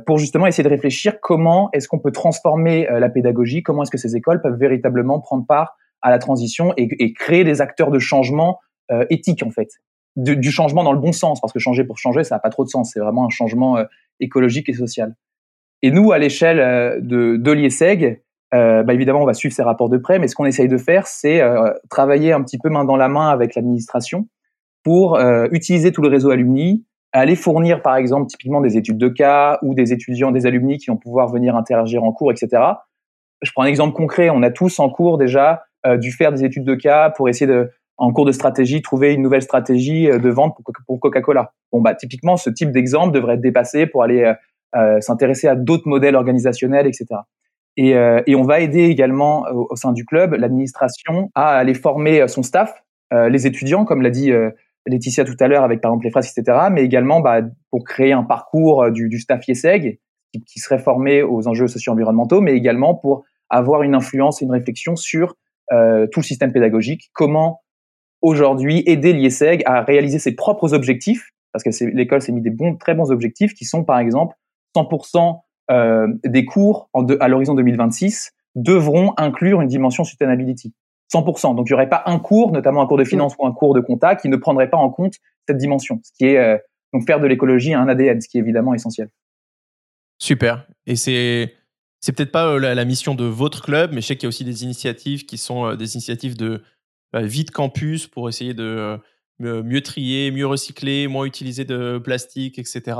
pour 0.05 0.19
justement 0.19 0.45
essayer 0.45 0.63
de 0.63 0.69
réfléchir 0.69 1.19
comment 1.19 1.69
est-ce 1.73 1.87
qu'on 1.87 1.97
peut 1.97 2.11
transformer 2.11 2.87
la 2.91 3.09
pédagogie, 3.09 3.63
comment 3.63 3.81
est-ce 3.81 3.89
que 3.89 3.97
ces 3.97 4.15
écoles 4.15 4.39
peuvent 4.39 4.59
véritablement 4.59 5.19
prendre 5.19 5.47
part 5.47 5.75
à 6.03 6.11
la 6.11 6.19
transition 6.19 6.75
et, 6.77 6.87
et 6.99 7.11
créer 7.11 7.43
des 7.43 7.59
acteurs 7.59 7.89
de 7.89 7.97
changement 7.97 8.59
éthique 9.09 9.41
en 9.41 9.49
fait, 9.49 9.69
du, 10.17 10.51
changement 10.51 10.83
dans 10.83 10.91
le 10.91 10.99
bon 10.99 11.13
sens, 11.13 11.39
parce 11.39 11.53
que 11.53 11.59
changer 11.59 11.85
pour 11.85 11.97
changer, 11.97 12.23
ça 12.23 12.35
n'a 12.35 12.39
pas 12.39 12.49
trop 12.49 12.65
de 12.65 12.69
sens, 12.69 12.91
c'est 12.93 12.99
vraiment 12.99 13.25
un 13.25 13.29
changement 13.29 13.77
écologique 14.19 14.67
et 14.67 14.73
social. 14.73 15.15
Et 15.81 15.91
nous, 15.91 16.11
à 16.11 16.17
l'échelle 16.17 17.05
de, 17.05 17.37
de 17.37 17.51
l'IESEG, 17.51 18.21
euh, 18.53 18.83
bah 18.83 18.93
évidemment, 18.93 19.21
on 19.21 19.25
va 19.25 19.33
suivre 19.33 19.53
ces 19.53 19.63
rapports 19.63 19.89
de 19.89 19.97
près, 19.97 20.19
mais 20.19 20.27
ce 20.27 20.35
qu'on 20.35 20.45
essaye 20.45 20.67
de 20.67 20.77
faire, 20.77 21.07
c'est 21.07 21.41
euh, 21.41 21.73
travailler 21.89 22.31
un 22.31 22.41
petit 22.41 22.57
peu 22.57 22.69
main 22.69 22.85
dans 22.85 22.95
la 22.95 23.09
main 23.09 23.29
avec 23.29 23.55
l'administration 23.55 24.27
pour 24.83 25.17
euh, 25.17 25.47
utiliser 25.51 25.91
tout 25.91 26.01
le 26.01 26.07
réseau 26.07 26.29
alumni, 26.29 26.85
aller 27.11 27.35
fournir, 27.35 27.81
par 27.81 27.97
exemple, 27.97 28.27
typiquement 28.27 28.61
des 28.61 28.77
études 28.77 28.97
de 28.97 29.09
cas 29.09 29.59
ou 29.63 29.73
des 29.73 29.91
étudiants, 29.91 30.31
des 30.31 30.45
alumni 30.45 30.77
qui 30.77 30.89
vont 30.89 30.97
pouvoir 30.97 31.27
venir 31.27 31.55
interagir 31.55 32.03
en 32.03 32.13
cours, 32.13 32.31
etc. 32.31 32.63
Je 33.41 33.51
prends 33.51 33.63
un 33.63 33.67
exemple 33.67 33.95
concret. 33.95 34.29
On 34.29 34.43
a 34.43 34.49
tous 34.49 34.79
en 34.79 34.89
cours 34.89 35.17
déjà 35.17 35.63
dû 35.99 36.11
faire 36.11 36.33
des 36.33 36.43
études 36.43 36.65
de 36.65 36.75
cas 36.75 37.11
pour 37.11 37.29
essayer 37.29 37.47
de, 37.47 37.71
en 37.97 38.11
cours 38.13 38.25
de 38.25 38.31
stratégie, 38.31 38.81
trouver 38.81 39.13
une 39.13 39.21
nouvelle 39.21 39.41
stratégie 39.41 40.07
de 40.07 40.29
vente 40.29 40.55
pour, 40.85 40.99
Coca-Cola. 40.99 41.53
Bon, 41.71 41.81
bah, 41.81 41.95
typiquement, 41.95 42.37
ce 42.37 42.49
type 42.49 42.71
d'exemple 42.71 43.13
devrait 43.13 43.35
être 43.35 43.41
dépassé 43.41 43.87
pour 43.87 44.03
aller 44.03 44.33
s'intéresser 44.99 45.47
à 45.47 45.55
d'autres 45.55 45.87
modèles 45.87 46.15
organisationnels, 46.15 46.85
etc. 46.85 47.21
Et, 47.77 47.95
euh, 47.95 48.21
et 48.25 48.35
on 48.35 48.43
va 48.43 48.59
aider 48.59 48.85
également 48.85 49.45
au, 49.51 49.75
sein 49.75 49.93
du 49.93 50.03
club 50.03 50.33
l'administration 50.33 51.29
à 51.35 51.55
aller 51.55 51.75
former 51.75 52.21
euh, 52.21 52.27
son 52.27 52.41
staff, 52.41 52.83
euh, 53.13 53.29
les 53.29 53.45
étudiants, 53.45 53.85
comme 53.85 54.01
l'a 54.01 54.09
dit 54.09 54.31
Laetitia 54.87 55.23
tout 55.23 55.37
à 55.39 55.47
l'heure 55.47 55.63
avec 55.63 55.79
par 55.79 55.91
exemple 55.91 56.05
les 56.05 56.11
phrases, 56.11 56.33
etc. 56.35 56.57
Mais 56.71 56.83
également 56.83 57.21
bah, 57.21 57.41
pour 57.69 57.83
créer 57.83 58.13
un 58.13 58.23
parcours 58.23 58.89
du, 58.91 59.09
du 59.09 59.19
staff 59.19 59.47
IESEG 59.47 59.99
qui, 60.33 60.43
qui, 60.43 60.59
serait 60.59 60.79
formé 60.79 61.21
aux 61.21 61.47
enjeux 61.47 61.67
socio-environnementaux, 61.67 62.41
mais 62.41 62.53
également 62.53 62.95
pour 62.95 63.23
avoir 63.49 63.83
une 63.83 63.95
influence 63.95 64.41
et 64.41 64.45
une 64.45 64.51
réflexion 64.51 64.95
sur 64.95 65.35
euh, 65.71 66.07
tout 66.11 66.21
le 66.21 66.25
système 66.25 66.51
pédagogique, 66.51 67.11
comment 67.13 67.61
aujourd'hui 68.27 68.83
aider 68.85 69.13
l'IESEG 69.13 69.63
à 69.65 69.81
réaliser 69.81 70.19
ses 70.19 70.35
propres 70.35 70.73
objectifs, 70.73 71.31
parce 71.53 71.63
que 71.63 71.85
l'école 71.85 72.21
s'est 72.21 72.33
mis 72.33 72.41
des 72.41 72.49
bons, 72.49 72.75
très 72.75 72.93
bons 72.93 73.09
objectifs 73.09 73.53
qui 73.53 73.63
sont 73.63 73.85
par 73.85 73.99
exemple 73.99 74.35
100% 74.75 75.39
euh, 75.71 76.07
des 76.25 76.45
cours 76.45 76.89
en 76.93 77.05
à 77.05 77.27
l'horizon 77.29 77.55
2026 77.55 78.33
devront 78.55 79.13
inclure 79.17 79.61
une 79.61 79.69
dimension 79.69 80.03
sustainability. 80.03 80.73
100%. 81.13 81.55
Donc 81.55 81.67
il 81.69 81.71
n'y 81.71 81.73
aurait 81.75 81.89
pas 81.89 82.03
un 82.05 82.19
cours, 82.19 82.51
notamment 82.51 82.81
un 82.81 82.85
cours 82.85 82.97
de 82.97 83.05
finance 83.05 83.33
ou 83.39 83.47
un 83.47 83.53
cours 83.53 83.73
de 83.73 83.79
compta, 83.79 84.17
qui 84.17 84.27
ne 84.27 84.35
prendrait 84.35 84.69
pas 84.69 84.77
en 84.77 84.89
compte 84.89 85.13
cette 85.47 85.57
dimension, 85.57 86.01
ce 86.03 86.11
qui 86.17 86.25
est 86.25 86.37
euh, 86.37 86.57
donc 86.91 87.05
faire 87.05 87.21
de 87.21 87.27
l'écologie 87.27 87.73
un 87.73 87.87
ADN, 87.87 88.19
ce 88.19 88.27
qui 88.27 88.37
est 88.37 88.41
évidemment 88.41 88.73
essentiel. 88.73 89.09
Super. 90.19 90.67
Et 90.85 90.97
c'est 90.97 91.53
c'est 92.01 92.11
peut-être 92.11 92.31
pas 92.31 92.47
euh, 92.47 92.59
la, 92.59 92.85
mission 92.85 93.15
de 93.15 93.23
votre 93.23 93.61
club, 93.61 93.91
mais 93.93 94.01
je 94.01 94.07
sais 94.07 94.15
qu'il 94.15 94.23
y 94.23 94.27
a 94.27 94.29
aussi 94.29 94.43
des 94.43 94.63
initiatives 94.63 95.25
qui 95.25 95.37
sont 95.37 95.75
des 95.75 95.95
initiatives 95.95 96.35
de 96.35 96.61
bah, 97.13 97.21
vide 97.21 97.51
campus 97.51 98.07
pour 98.07 98.29
essayer 98.29 98.53
de 98.53 98.99
mieux 99.39 99.81
trier, 99.81 100.31
mieux 100.31 100.47
recycler, 100.47 101.07
moins 101.07 101.25
utiliser 101.25 101.65
de 101.65 101.99
plastique, 101.99 102.59
etc. 102.59 102.97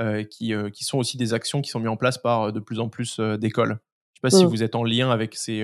Euh, 0.00 0.24
qui, 0.24 0.54
euh, 0.54 0.70
qui, 0.70 0.84
sont 0.84 0.96
aussi 0.96 1.18
des 1.18 1.34
actions 1.34 1.60
qui 1.60 1.68
sont 1.68 1.78
mises 1.78 1.88
en 1.88 1.98
place 1.98 2.16
par 2.16 2.50
de 2.50 2.60
plus 2.60 2.80
en 2.80 2.88
plus 2.88 3.20
d'écoles. 3.20 3.78
Je 4.14 4.26
ne 4.26 4.30
sais 4.30 4.36
pas 4.36 4.38
si 4.38 4.46
mmh. 4.46 4.48
vous 4.48 4.62
êtes 4.62 4.74
en 4.74 4.84
lien 4.84 5.10
avec, 5.10 5.34
ces, 5.34 5.62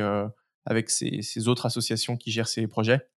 avec 0.67 0.91
ces, 0.91 1.23
ces, 1.23 1.49
autres 1.49 1.65
associations 1.65 2.17
qui 2.17 2.31
gèrent 2.31 2.49
ces 2.49 2.67
projets. 2.67 3.09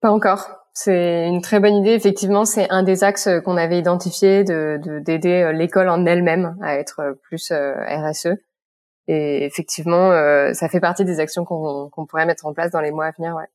Pas 0.00 0.10
encore. 0.10 0.48
C'est 0.72 1.26
une 1.26 1.40
très 1.40 1.58
bonne 1.58 1.74
idée. 1.74 1.92
Effectivement, 1.92 2.44
c'est 2.44 2.70
un 2.70 2.82
des 2.82 3.02
axes 3.02 3.28
qu'on 3.44 3.56
avait 3.56 3.78
identifié 3.78 4.44
de 4.44 4.78
d'aider 5.04 5.52
l'école 5.54 5.88
en 5.88 6.04
elle-même 6.06 6.56
à 6.62 6.76
être 6.76 7.18
plus 7.22 7.52
RSE. 7.52 8.28
Et 9.08 9.44
effectivement, 9.44 10.10
ça 10.54 10.68
fait 10.68 10.80
partie 10.80 11.04
des 11.04 11.18
actions 11.18 11.44
qu'on 11.44 12.06
pourrait 12.06 12.26
mettre 12.26 12.46
en 12.46 12.52
place 12.52 12.70
dans 12.70 12.80
les 12.80 12.92
mois 12.92 13.06
à 13.06 13.10
venir. 13.12 13.34
Ouais. 13.34 13.46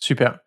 Super. 0.00 0.40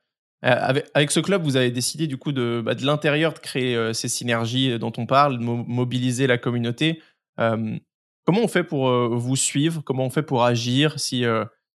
Euh, 0.43 0.81
avec, 0.93 1.11
ce 1.11 1.19
club, 1.19 1.43
vous 1.43 1.55
avez 1.55 1.71
décidé 1.71 2.07
du 2.07 2.17
coup 2.17 2.31
de, 2.33 2.61
bah, 2.63 2.75
de 2.75 2.85
l'intérieur 2.85 3.33
de 3.33 3.39
créer 3.39 3.75
euh, 3.75 3.93
ces 3.93 4.09
synergies 4.09 4.77
dont 4.77 4.91
on 4.97 5.05
parle, 5.05 5.39
de 5.39 5.43
mobiliser 5.43 6.27
la 6.27 6.37
communauté. 6.37 7.01
Euh, 7.39 7.77
comment 8.25 8.41
on 8.41 8.47
fait 8.47 8.63
pour 8.63 8.89
vous 8.89 9.35
suivre? 9.35 9.81
Comment 9.85 10.05
on 10.05 10.09
fait 10.09 10.23
pour 10.23 10.43
agir? 10.43 10.99
Si, 10.99 11.23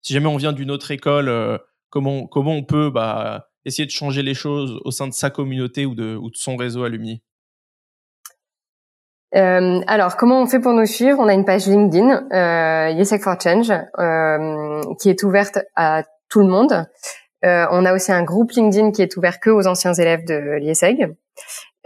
si 0.02 0.14
jamais 0.14 0.28
on 0.28 0.38
vient 0.38 0.54
d'une 0.54 0.72
autre 0.72 0.92
école, 0.92 1.60
comment, 1.90 2.28
comment 2.28 2.54
on 2.54 2.64
peut 2.64 2.90
bah, 2.90 3.48
essayer 3.64 3.86
de 3.86 3.92
changer 3.92 4.22
les 4.22 4.34
choses 4.34 4.80
au 4.84 4.92
sein 4.92 5.08
de 5.08 5.14
sa 5.14 5.30
communauté 5.30 5.86
ou 5.86 5.96
de, 5.96 6.16
ou 6.16 6.30
de 6.30 6.36
son 6.36 6.58
réseau 6.58 6.84
alumni? 6.84 7.22
Alors, 9.34 10.18
comment 10.18 10.42
on 10.42 10.48
fait 10.48 10.60
pour 10.60 10.74
nous 10.74 10.86
suivre? 10.86 11.20
On 11.20 11.28
a 11.28 11.34
une 11.34 11.46
page 11.46 11.68
LinkedIn, 11.68 12.28
euh, 12.32 13.18
for 13.20 13.40
Change, 13.40 13.72
qui 15.00 15.10
est 15.10 15.24
ouverte 15.24 15.60
à 15.76 16.04
tout 16.30 16.40
le 16.40 16.48
monde. 16.48 16.86
Euh, 17.46 17.68
on 17.72 17.86
a 17.86 17.94
aussi 17.94 18.12
un 18.12 18.24
groupe 18.24 18.52
LinkedIn 18.52 18.92
qui 18.92 19.02
est 19.02 19.16
ouvert 19.18 19.40
que 19.40 19.50
aux 19.50 19.68
anciens 19.68 19.94
élèves 19.94 20.26
de 20.26 20.58
l'IESEG. 20.58 21.16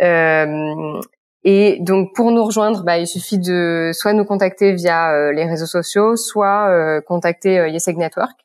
Euh, 0.01 1.01
et 1.43 1.79
donc 1.81 2.15
pour 2.15 2.31
nous 2.31 2.43
rejoindre, 2.43 2.83
bah, 2.83 2.97
il 2.97 3.07
suffit 3.07 3.39
de 3.39 3.91
soit 3.93 4.13
nous 4.13 4.25
contacter 4.25 4.73
via 4.73 5.11
euh, 5.11 5.33
les 5.33 5.45
réseaux 5.45 5.65
sociaux, 5.65 6.15
soit 6.15 7.01
contacter 7.01 7.55
IESEG 7.69 7.97
Network. 7.97 8.39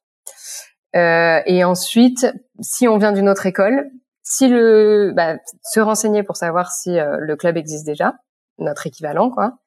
et 0.95 1.65
ensuite, 1.65 2.27
si 2.61 2.89
on 2.89 2.99
vient 2.99 3.13
d'une 3.13 3.29
autre 3.29 3.47
école, 3.47 3.91
si 4.23 4.49
le 4.49 5.13
bah, 5.15 5.37
se 5.63 5.79
renseigner 5.79 6.23
pour 6.25 6.37
savoir 6.37 6.73
si 6.73 6.97
le 6.97 7.37
club 7.37 7.57
existe 7.57 7.87
déjà, 7.87 8.15
notre 8.59 8.87
équivalent 8.87 9.31
quoi. 9.31 9.59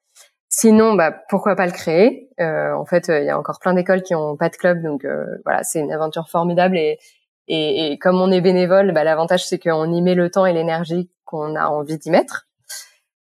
Sinon, 0.52 0.94
bah 0.94 1.12
pourquoi 1.28 1.54
pas 1.54 1.66
le 1.66 1.72
créer? 1.72 2.28
En 2.38 2.84
fait, 2.84 3.06
il 3.08 3.24
y 3.24 3.30
a 3.30 3.38
encore 3.38 3.60
plein 3.60 3.72
d'écoles 3.72 4.02
qui 4.02 4.14
ont 4.16 4.36
pas 4.36 4.48
de 4.48 4.56
club, 4.56 4.82
donc 4.82 5.06
voilà, 5.44 5.62
c'est 5.62 5.78
une 5.78 5.92
aventure 5.92 6.28
formidable 6.28 6.76
et, 6.76 6.98
et, 7.52 7.92
et, 7.92 7.98
comme 7.98 8.20
on 8.20 8.30
est 8.30 8.40
bénévole, 8.40 8.92
bah, 8.92 9.02
l'avantage 9.02 9.44
c'est 9.44 9.58
qu'on 9.58 9.92
y 9.92 10.00
met 10.02 10.14
le 10.14 10.30
temps 10.30 10.46
et 10.46 10.52
l'énergie 10.52 11.10
qu'on 11.24 11.56
a 11.56 11.66
envie 11.66 11.98
d'y 11.98 12.10
mettre. 12.10 12.46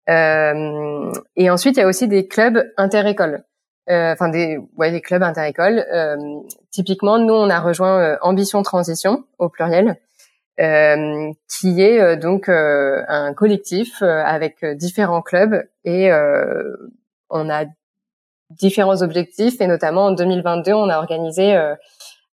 Euh, 0.09 1.11
et 1.37 1.49
ensuite, 1.49 1.77
il 1.77 1.79
y 1.79 1.83
a 1.83 1.87
aussi 1.87 2.09
des 2.09 2.27
clubs 2.27 2.61
inter-écoles. 2.75 3.43
Euh, 3.89 4.11
enfin, 4.11 4.27
des, 4.27 4.59
ouais, 4.75 4.91
des 4.91 4.99
clubs 4.99 5.23
inter-écoles. 5.23 5.85
Euh, 5.93 6.17
typiquement, 6.71 7.19
nous, 7.19 7.33
on 7.33 7.49
a 7.49 7.59
rejoint 7.61 7.99
euh, 8.01 8.17
Ambition 8.21 8.61
Transition, 8.63 9.23
au 9.39 9.47
pluriel, 9.47 9.95
euh, 10.59 11.31
qui 11.47 11.81
est 11.81 12.17
donc 12.17 12.49
un 12.49 13.33
collectif 13.33 14.01
avec 14.01 14.65
différents 14.65 15.21
clubs 15.21 15.63
et 15.85 16.11
on 17.29 17.49
a 17.49 17.65
différents 18.49 19.01
objectifs 19.01 19.61
et 19.61 19.67
notamment 19.67 20.05
en 20.05 20.11
2022, 20.11 20.73
on 20.73 20.89
a 20.89 20.97
organisé 20.97 21.55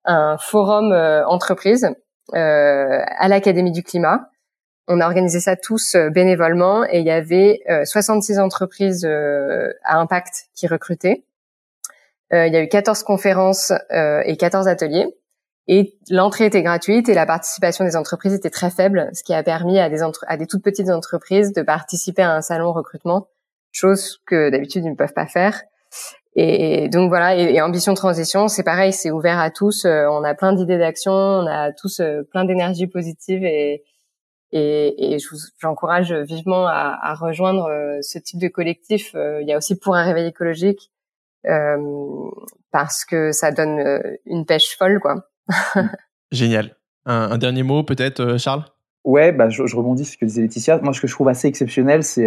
un 0.04 0.36
forum 0.38 0.92
euh, 0.92 1.26
entreprise 1.26 1.88
euh, 2.34 3.00
à 3.06 3.28
l'Académie 3.28 3.72
du 3.72 3.82
climat. 3.82 4.30
On 4.86 5.00
a 5.00 5.06
organisé 5.06 5.40
ça 5.40 5.56
tous 5.56 5.94
euh, 5.94 6.10
bénévolement 6.10 6.84
et 6.84 7.00
il 7.00 7.06
y 7.06 7.10
avait 7.10 7.60
66 7.84 8.38
entreprises 8.38 9.04
à 9.04 9.98
impact 9.98 10.46
qui 10.54 10.66
recrutaient. 10.66 11.24
il 12.30 12.52
y 12.52 12.56
a 12.56 12.62
eu 12.62 12.68
14 12.68 13.02
conférences 13.02 13.72
et 13.90 14.36
14 14.36 14.68
ateliers. 14.68 15.06
Et 15.66 15.96
l'entrée 16.10 16.44
était 16.44 16.62
gratuite 16.62 17.08
et 17.08 17.14
la 17.14 17.24
participation 17.24 17.86
des 17.86 17.96
entreprises 17.96 18.34
était 18.34 18.50
très 18.50 18.68
faible, 18.68 19.08
ce 19.14 19.22
qui 19.22 19.32
a 19.32 19.42
permis 19.42 19.78
à 19.78 19.88
des, 19.88 20.02
à 20.26 20.36
des 20.36 20.46
toutes 20.46 20.62
petites 20.62 20.90
entreprises 20.90 21.54
de 21.54 21.62
participer 21.62 22.20
à 22.20 22.34
un 22.34 22.42
salon 22.42 22.70
recrutement, 22.74 23.28
chose 23.72 24.20
que 24.26 24.50
d'habitude 24.50 24.84
ils 24.84 24.90
ne 24.90 24.94
peuvent 24.94 25.14
pas 25.14 25.26
faire. 25.26 25.62
Et, 26.36 26.88
donc 26.88 27.08
voilà, 27.10 27.36
et, 27.36 27.60
Ambition 27.60 27.94
Transition, 27.94 28.48
c'est 28.48 28.64
pareil, 28.64 28.92
c'est 28.92 29.10
ouvert 29.10 29.38
à 29.38 29.50
tous. 29.50 29.84
Euh, 29.84 30.06
on 30.10 30.24
a 30.24 30.34
plein 30.34 30.52
d'idées 30.52 30.78
d'action, 30.78 31.12
on 31.12 31.46
a 31.46 31.72
tous 31.72 32.00
euh, 32.00 32.22
plein 32.22 32.44
d'énergie 32.44 32.88
positive 32.88 33.44
et, 33.44 33.84
et, 34.50 35.14
et 35.14 35.18
j'encourage 35.58 36.12
vivement 36.12 36.66
à, 36.66 36.98
à, 37.00 37.14
rejoindre 37.14 37.66
euh, 37.66 37.98
ce 38.02 38.18
type 38.18 38.40
de 38.40 38.48
collectif. 38.48 39.14
Il 39.14 39.46
y 39.46 39.52
a 39.52 39.56
aussi 39.56 39.78
pour 39.78 39.94
un 39.94 40.02
réveil 40.02 40.26
écologique 40.26 40.90
parce 42.72 43.04
que 43.04 43.30
ça 43.30 43.52
donne 43.52 44.02
une 44.24 44.46
pêche 44.46 44.76
folle, 44.78 44.98
quoi. 44.98 45.28
Génial. 46.32 46.74
Un, 47.04 47.32
un, 47.32 47.38
dernier 47.38 47.62
mot 47.62 47.82
peut-être, 47.84 48.38
Charles? 48.38 48.64
Ouais, 49.04 49.30
bah, 49.30 49.50
je, 49.50 49.66
je, 49.66 49.76
rebondis 49.76 50.06
sur 50.06 50.14
ce 50.14 50.18
que 50.18 50.24
disait 50.24 50.40
Laetitia. 50.40 50.78
Moi, 50.78 50.94
ce 50.94 51.02
que 51.02 51.06
je 51.06 51.12
trouve 51.12 51.28
assez 51.28 51.46
exceptionnel, 51.46 52.02
c'est 52.02 52.26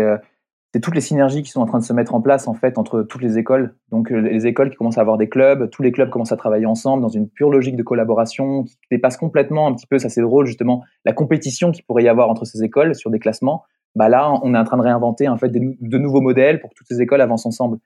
c'est 0.73 0.81
toutes 0.81 0.95
les 0.95 1.01
synergies 1.01 1.43
qui 1.43 1.49
sont 1.49 1.61
en 1.61 1.65
train 1.65 1.79
de 1.79 1.83
se 1.83 1.93
mettre 1.93 2.13
en 2.13 2.21
place 2.21 2.47
en 2.47 2.53
fait 2.53 2.77
entre 2.77 3.01
toutes 3.01 3.21
les 3.21 3.37
écoles. 3.37 3.75
Donc 3.89 4.11
euh, 4.11 4.19
les 4.19 4.47
écoles 4.47 4.69
qui 4.69 4.75
commencent 4.75 4.97
à 4.97 5.01
avoir 5.01 5.17
des 5.17 5.29
clubs, 5.29 5.69
tous 5.69 5.81
les 5.81 5.91
clubs 5.91 6.09
commencent 6.09 6.31
à 6.31 6.37
travailler 6.37 6.65
ensemble 6.65 7.01
dans 7.01 7.09
une 7.09 7.29
pure 7.29 7.49
logique 7.49 7.75
de 7.75 7.83
collaboration 7.83 8.63
qui 8.63 8.75
dépasse 8.91 9.17
complètement 9.17 9.67
un 9.67 9.73
petit 9.73 9.87
peu, 9.87 9.97
ça 9.97 10.09
c'est 10.09 10.21
drôle 10.21 10.45
justement, 10.45 10.83
la 11.05 11.13
compétition 11.13 11.71
qui 11.71 11.81
pourrait 11.81 12.03
y 12.03 12.09
avoir 12.09 12.29
entre 12.29 12.45
ces 12.45 12.63
écoles 12.63 12.95
sur 12.95 13.09
des 13.09 13.19
classements. 13.19 13.63
Bah 13.95 14.09
là, 14.09 14.31
on 14.43 14.53
est 14.53 14.57
en 14.57 14.63
train 14.63 14.77
de 14.77 14.83
réinventer 14.83 15.27
en 15.27 15.37
fait 15.37 15.49
de 15.49 15.97
nouveaux 15.97 16.21
modèles 16.21 16.59
pour 16.59 16.69
que 16.69 16.75
toutes 16.75 16.87
ces 16.87 17.01
écoles 17.01 17.21
avancent 17.21 17.47
ensemble. 17.47 17.79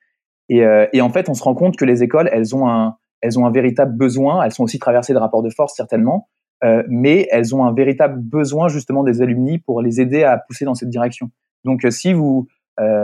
Et, 0.49 0.65
euh, 0.65 0.85
et, 0.91 0.99
en 0.99 1.09
fait, 1.09 1.29
on 1.29 1.33
se 1.33 1.43
rend 1.43 1.55
compte 1.55 1.77
que 1.77 1.85
les 1.85 2.03
écoles, 2.03 2.29
elles 2.33 2.53
ont 2.53 2.67
un, 2.67 2.97
elles 3.21 3.39
ont 3.39 3.45
un 3.45 3.51
véritable 3.51 3.95
besoin. 3.95 4.43
Elles 4.43 4.51
sont 4.51 4.63
aussi 4.63 4.79
traversées 4.79 5.13
de 5.13 5.17
rapports 5.17 5.43
de 5.43 5.49
force 5.49 5.73
certainement, 5.75 6.27
euh, 6.65 6.83
mais 6.89 7.27
elles 7.31 7.55
ont 7.55 7.63
un 7.63 7.73
véritable 7.73 8.19
besoin 8.19 8.67
justement 8.67 9.03
des 9.03 9.21
alumni 9.21 9.59
pour 9.59 9.81
les 9.81 10.01
aider 10.01 10.23
à 10.23 10.37
pousser 10.37 10.65
dans 10.65 10.75
cette 10.75 10.89
direction. 10.89 11.31
Donc, 11.63 11.85
euh, 11.85 11.89
si 11.89 12.11
vous 12.11 12.47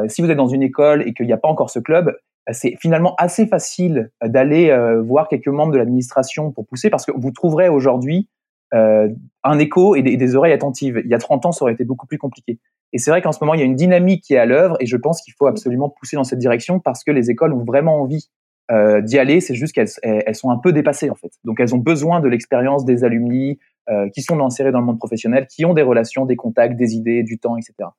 si 0.08 0.22
vous 0.22 0.30
êtes 0.30 0.38
dans 0.38 0.48
une 0.48 0.64
école 0.64 1.08
et 1.08 1.14
qu'il 1.14 1.26
n'y 1.26 1.34
a 1.34 1.38
pas 1.38 1.50
encore 1.50 1.70
ce 1.70 1.80
club, 1.80 2.16
c'est 2.52 2.76
finalement 2.80 3.14
assez 3.18 3.46
facile 3.46 4.12
d'aller 4.24 4.76
voir 5.04 5.28
quelques 5.28 5.48
membres 5.48 5.74
de 5.74 5.78
l'administration 5.78 6.52
pour 6.52 6.66
pousser 6.66 6.90
parce 6.90 7.06
que 7.06 7.12
vous 7.16 7.32
trouverez 7.32 7.70
aujourd'hui 7.70 8.30
un 8.72 9.60
écho 9.60 9.96
et 9.96 10.02
des, 10.02 10.36
oreilles 10.36 10.54
attentives. 10.54 11.02
Il 11.04 11.12
y 11.12 11.14
a 11.14 11.20
30 11.20 11.46
ans, 11.46 11.52
ça 11.52 11.64
aurait 11.64 11.74
été 11.74 11.84
beaucoup 11.84 12.08
plus 12.08 12.18
compliqué. 12.18 12.60
Et 12.94 13.00
c'est 13.00 13.12
vrai 13.12 13.22
qu'en 13.22 13.32
ce 13.32 13.40
moment, 13.42 13.54
il 13.54 13.60
y 13.60 13.64
a 13.64 13.66
une 13.66 13.76
dynamique 13.76 14.24
qui 14.24 14.34
est 14.34 14.38
à 14.38 14.46
l'œuvre 14.46 14.78
et 14.80 14.86
je 14.86 14.96
pense 14.96 15.22
qu'il 15.22 15.34
faut 15.38 15.48
absolument 15.48 15.90
pousser 15.90 16.16
dans 16.16 16.24
cette 16.24 16.40
direction 16.40 16.80
parce 16.80 17.04
que 17.04 17.12
les 17.12 17.30
écoles 17.30 17.54
ont 17.54 17.64
vraiment 17.64 18.02
envie 18.02 18.30
euh, 18.72 19.02
d'y 19.02 19.20
aller. 19.20 19.42
C'est 19.42 19.56
juste 19.56 19.74
qu'elles 19.74 19.90
elles 20.04 20.36
sont 20.36 20.52
un 20.52 20.58
peu 20.58 20.72
dépassées 20.72 21.10
en 21.10 21.16
fait. 21.16 21.32
Donc 21.44 21.60
elles 21.60 21.76
ont 21.76 21.80
besoin 21.80 22.22
de 22.22 22.28
l'expérience 22.28 22.86
des 22.86 23.04
alumni 23.04 23.60
euh, 23.90 24.10
qui 24.10 24.22
sont 24.22 24.40
insérés 24.40 24.72
dans 24.72 24.80
le 24.80 24.86
monde 24.86 25.00
professionnel, 25.00 25.48
qui 25.48 25.66
ont 25.66 25.74
des 25.74 25.82
relations, 25.82 26.26
des 26.26 26.36
contacts, 26.36 26.78
des 26.78 26.96
idées, 26.96 27.24
du 27.24 27.40
temps, 27.40 27.58
etc. 27.58 27.90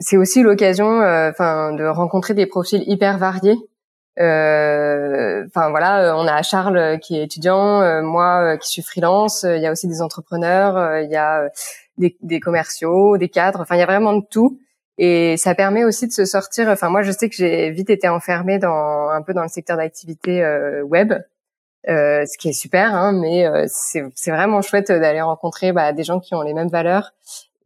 C'est 0.00 0.16
aussi 0.16 0.42
l'occasion, 0.42 1.00
euh, 1.00 1.30
enfin, 1.30 1.72
de 1.72 1.84
rencontrer 1.84 2.34
des 2.34 2.46
profils 2.46 2.82
hyper 2.86 3.18
variés. 3.18 3.56
Euh, 4.20 5.44
enfin 5.46 5.70
voilà, 5.70 6.16
on 6.16 6.26
a 6.26 6.42
Charles 6.42 6.98
qui 7.00 7.16
est 7.16 7.24
étudiant, 7.24 8.02
moi 8.02 8.56
qui 8.58 8.68
suis 8.68 8.82
freelance. 8.82 9.44
Il 9.44 9.62
y 9.62 9.66
a 9.66 9.72
aussi 9.72 9.86
des 9.86 10.02
entrepreneurs, 10.02 11.00
il 11.02 11.10
y 11.10 11.16
a 11.16 11.48
des, 11.98 12.16
des 12.22 12.40
commerciaux, 12.40 13.16
des 13.16 13.28
cadres. 13.28 13.60
Enfin, 13.60 13.76
il 13.76 13.78
y 13.78 13.82
a 13.82 13.86
vraiment 13.86 14.14
de 14.14 14.24
tout. 14.28 14.58
Et 14.98 15.36
ça 15.36 15.54
permet 15.54 15.84
aussi 15.84 16.08
de 16.08 16.12
se 16.12 16.24
sortir. 16.24 16.68
Enfin, 16.68 16.90
moi, 16.90 17.02
je 17.02 17.12
sais 17.12 17.28
que 17.28 17.36
j'ai 17.36 17.70
vite 17.70 17.88
été 17.88 18.08
enfermée 18.08 18.58
dans 18.58 19.08
un 19.08 19.22
peu 19.22 19.32
dans 19.32 19.42
le 19.42 19.48
secteur 19.48 19.76
d'activité 19.76 20.42
euh, 20.42 20.82
web, 20.82 21.12
euh, 21.88 22.26
ce 22.26 22.36
qui 22.36 22.48
est 22.48 22.52
super, 22.52 22.94
hein, 22.94 23.12
mais 23.12 23.46
euh, 23.46 23.64
c'est 23.68 24.30
vraiment 24.30 24.60
chouette 24.60 24.90
d'aller 24.90 25.20
rencontrer 25.20 25.70
bah, 25.72 25.92
des 25.92 26.02
gens 26.02 26.18
qui 26.18 26.34
ont 26.34 26.42
les 26.42 26.52
mêmes 26.52 26.68
valeurs 26.68 27.12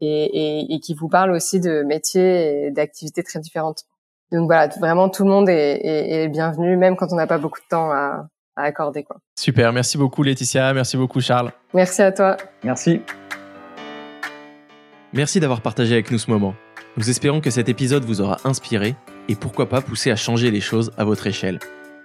et, 0.02 0.24
et, 0.24 0.74
et 0.74 0.80
qui 0.80 0.94
vous 0.94 1.08
parlent 1.08 1.30
aussi 1.30 1.60
de 1.60 1.82
métiers 1.82 2.66
et 2.66 2.70
d'activités 2.70 3.22
très 3.22 3.38
différentes. 3.38 3.84
Donc 4.32 4.46
voilà, 4.46 4.68
vraiment 4.80 5.08
tout 5.08 5.24
le 5.24 5.30
monde 5.30 5.48
est, 5.48 5.80
est, 5.84 6.24
est 6.24 6.28
bienvenu, 6.28 6.76
même 6.76 6.96
quand 6.96 7.12
on 7.12 7.16
n'a 7.16 7.26
pas 7.26 7.38
beaucoup 7.38 7.60
de 7.60 7.68
temps 7.68 7.90
à, 7.90 8.26
à 8.56 8.62
accorder. 8.62 9.04
Quoi. 9.04 9.16
Super, 9.38 9.72
merci 9.72 9.98
beaucoup 9.98 10.22
Laetitia, 10.22 10.72
merci 10.74 10.96
beaucoup 10.96 11.20
Charles. 11.20 11.52
Merci 11.74 12.02
à 12.02 12.12
toi. 12.12 12.36
Merci. 12.64 13.00
Merci 15.12 15.40
d'avoir 15.40 15.60
partagé 15.60 15.92
avec 15.92 16.10
nous 16.10 16.18
ce 16.18 16.30
moment. 16.30 16.54
Nous 16.96 17.08
espérons 17.08 17.40
que 17.40 17.50
cet 17.50 17.68
épisode 17.68 18.04
vous 18.04 18.20
aura 18.20 18.38
inspiré 18.44 18.96
et 19.28 19.36
pourquoi 19.36 19.68
pas 19.68 19.80
poussé 19.80 20.10
à 20.10 20.16
changer 20.16 20.50
les 20.50 20.60
choses 20.60 20.92
à 20.96 21.04
votre 21.04 21.26
échelle. 21.26 21.58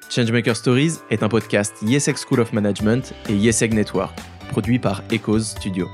Changemaker 0.09 0.55
Stories 0.55 0.93
est 1.09 1.23
un 1.23 1.29
podcast 1.29 1.75
YesEg 1.81 2.15
School 2.17 2.39
of 2.39 2.53
Management 2.53 3.13
et 3.29 3.33
YesEg 3.33 3.73
Network, 3.73 4.17
produit 4.51 4.79
par 4.79 5.03
Echoes 5.11 5.41
Studio. 5.41 5.87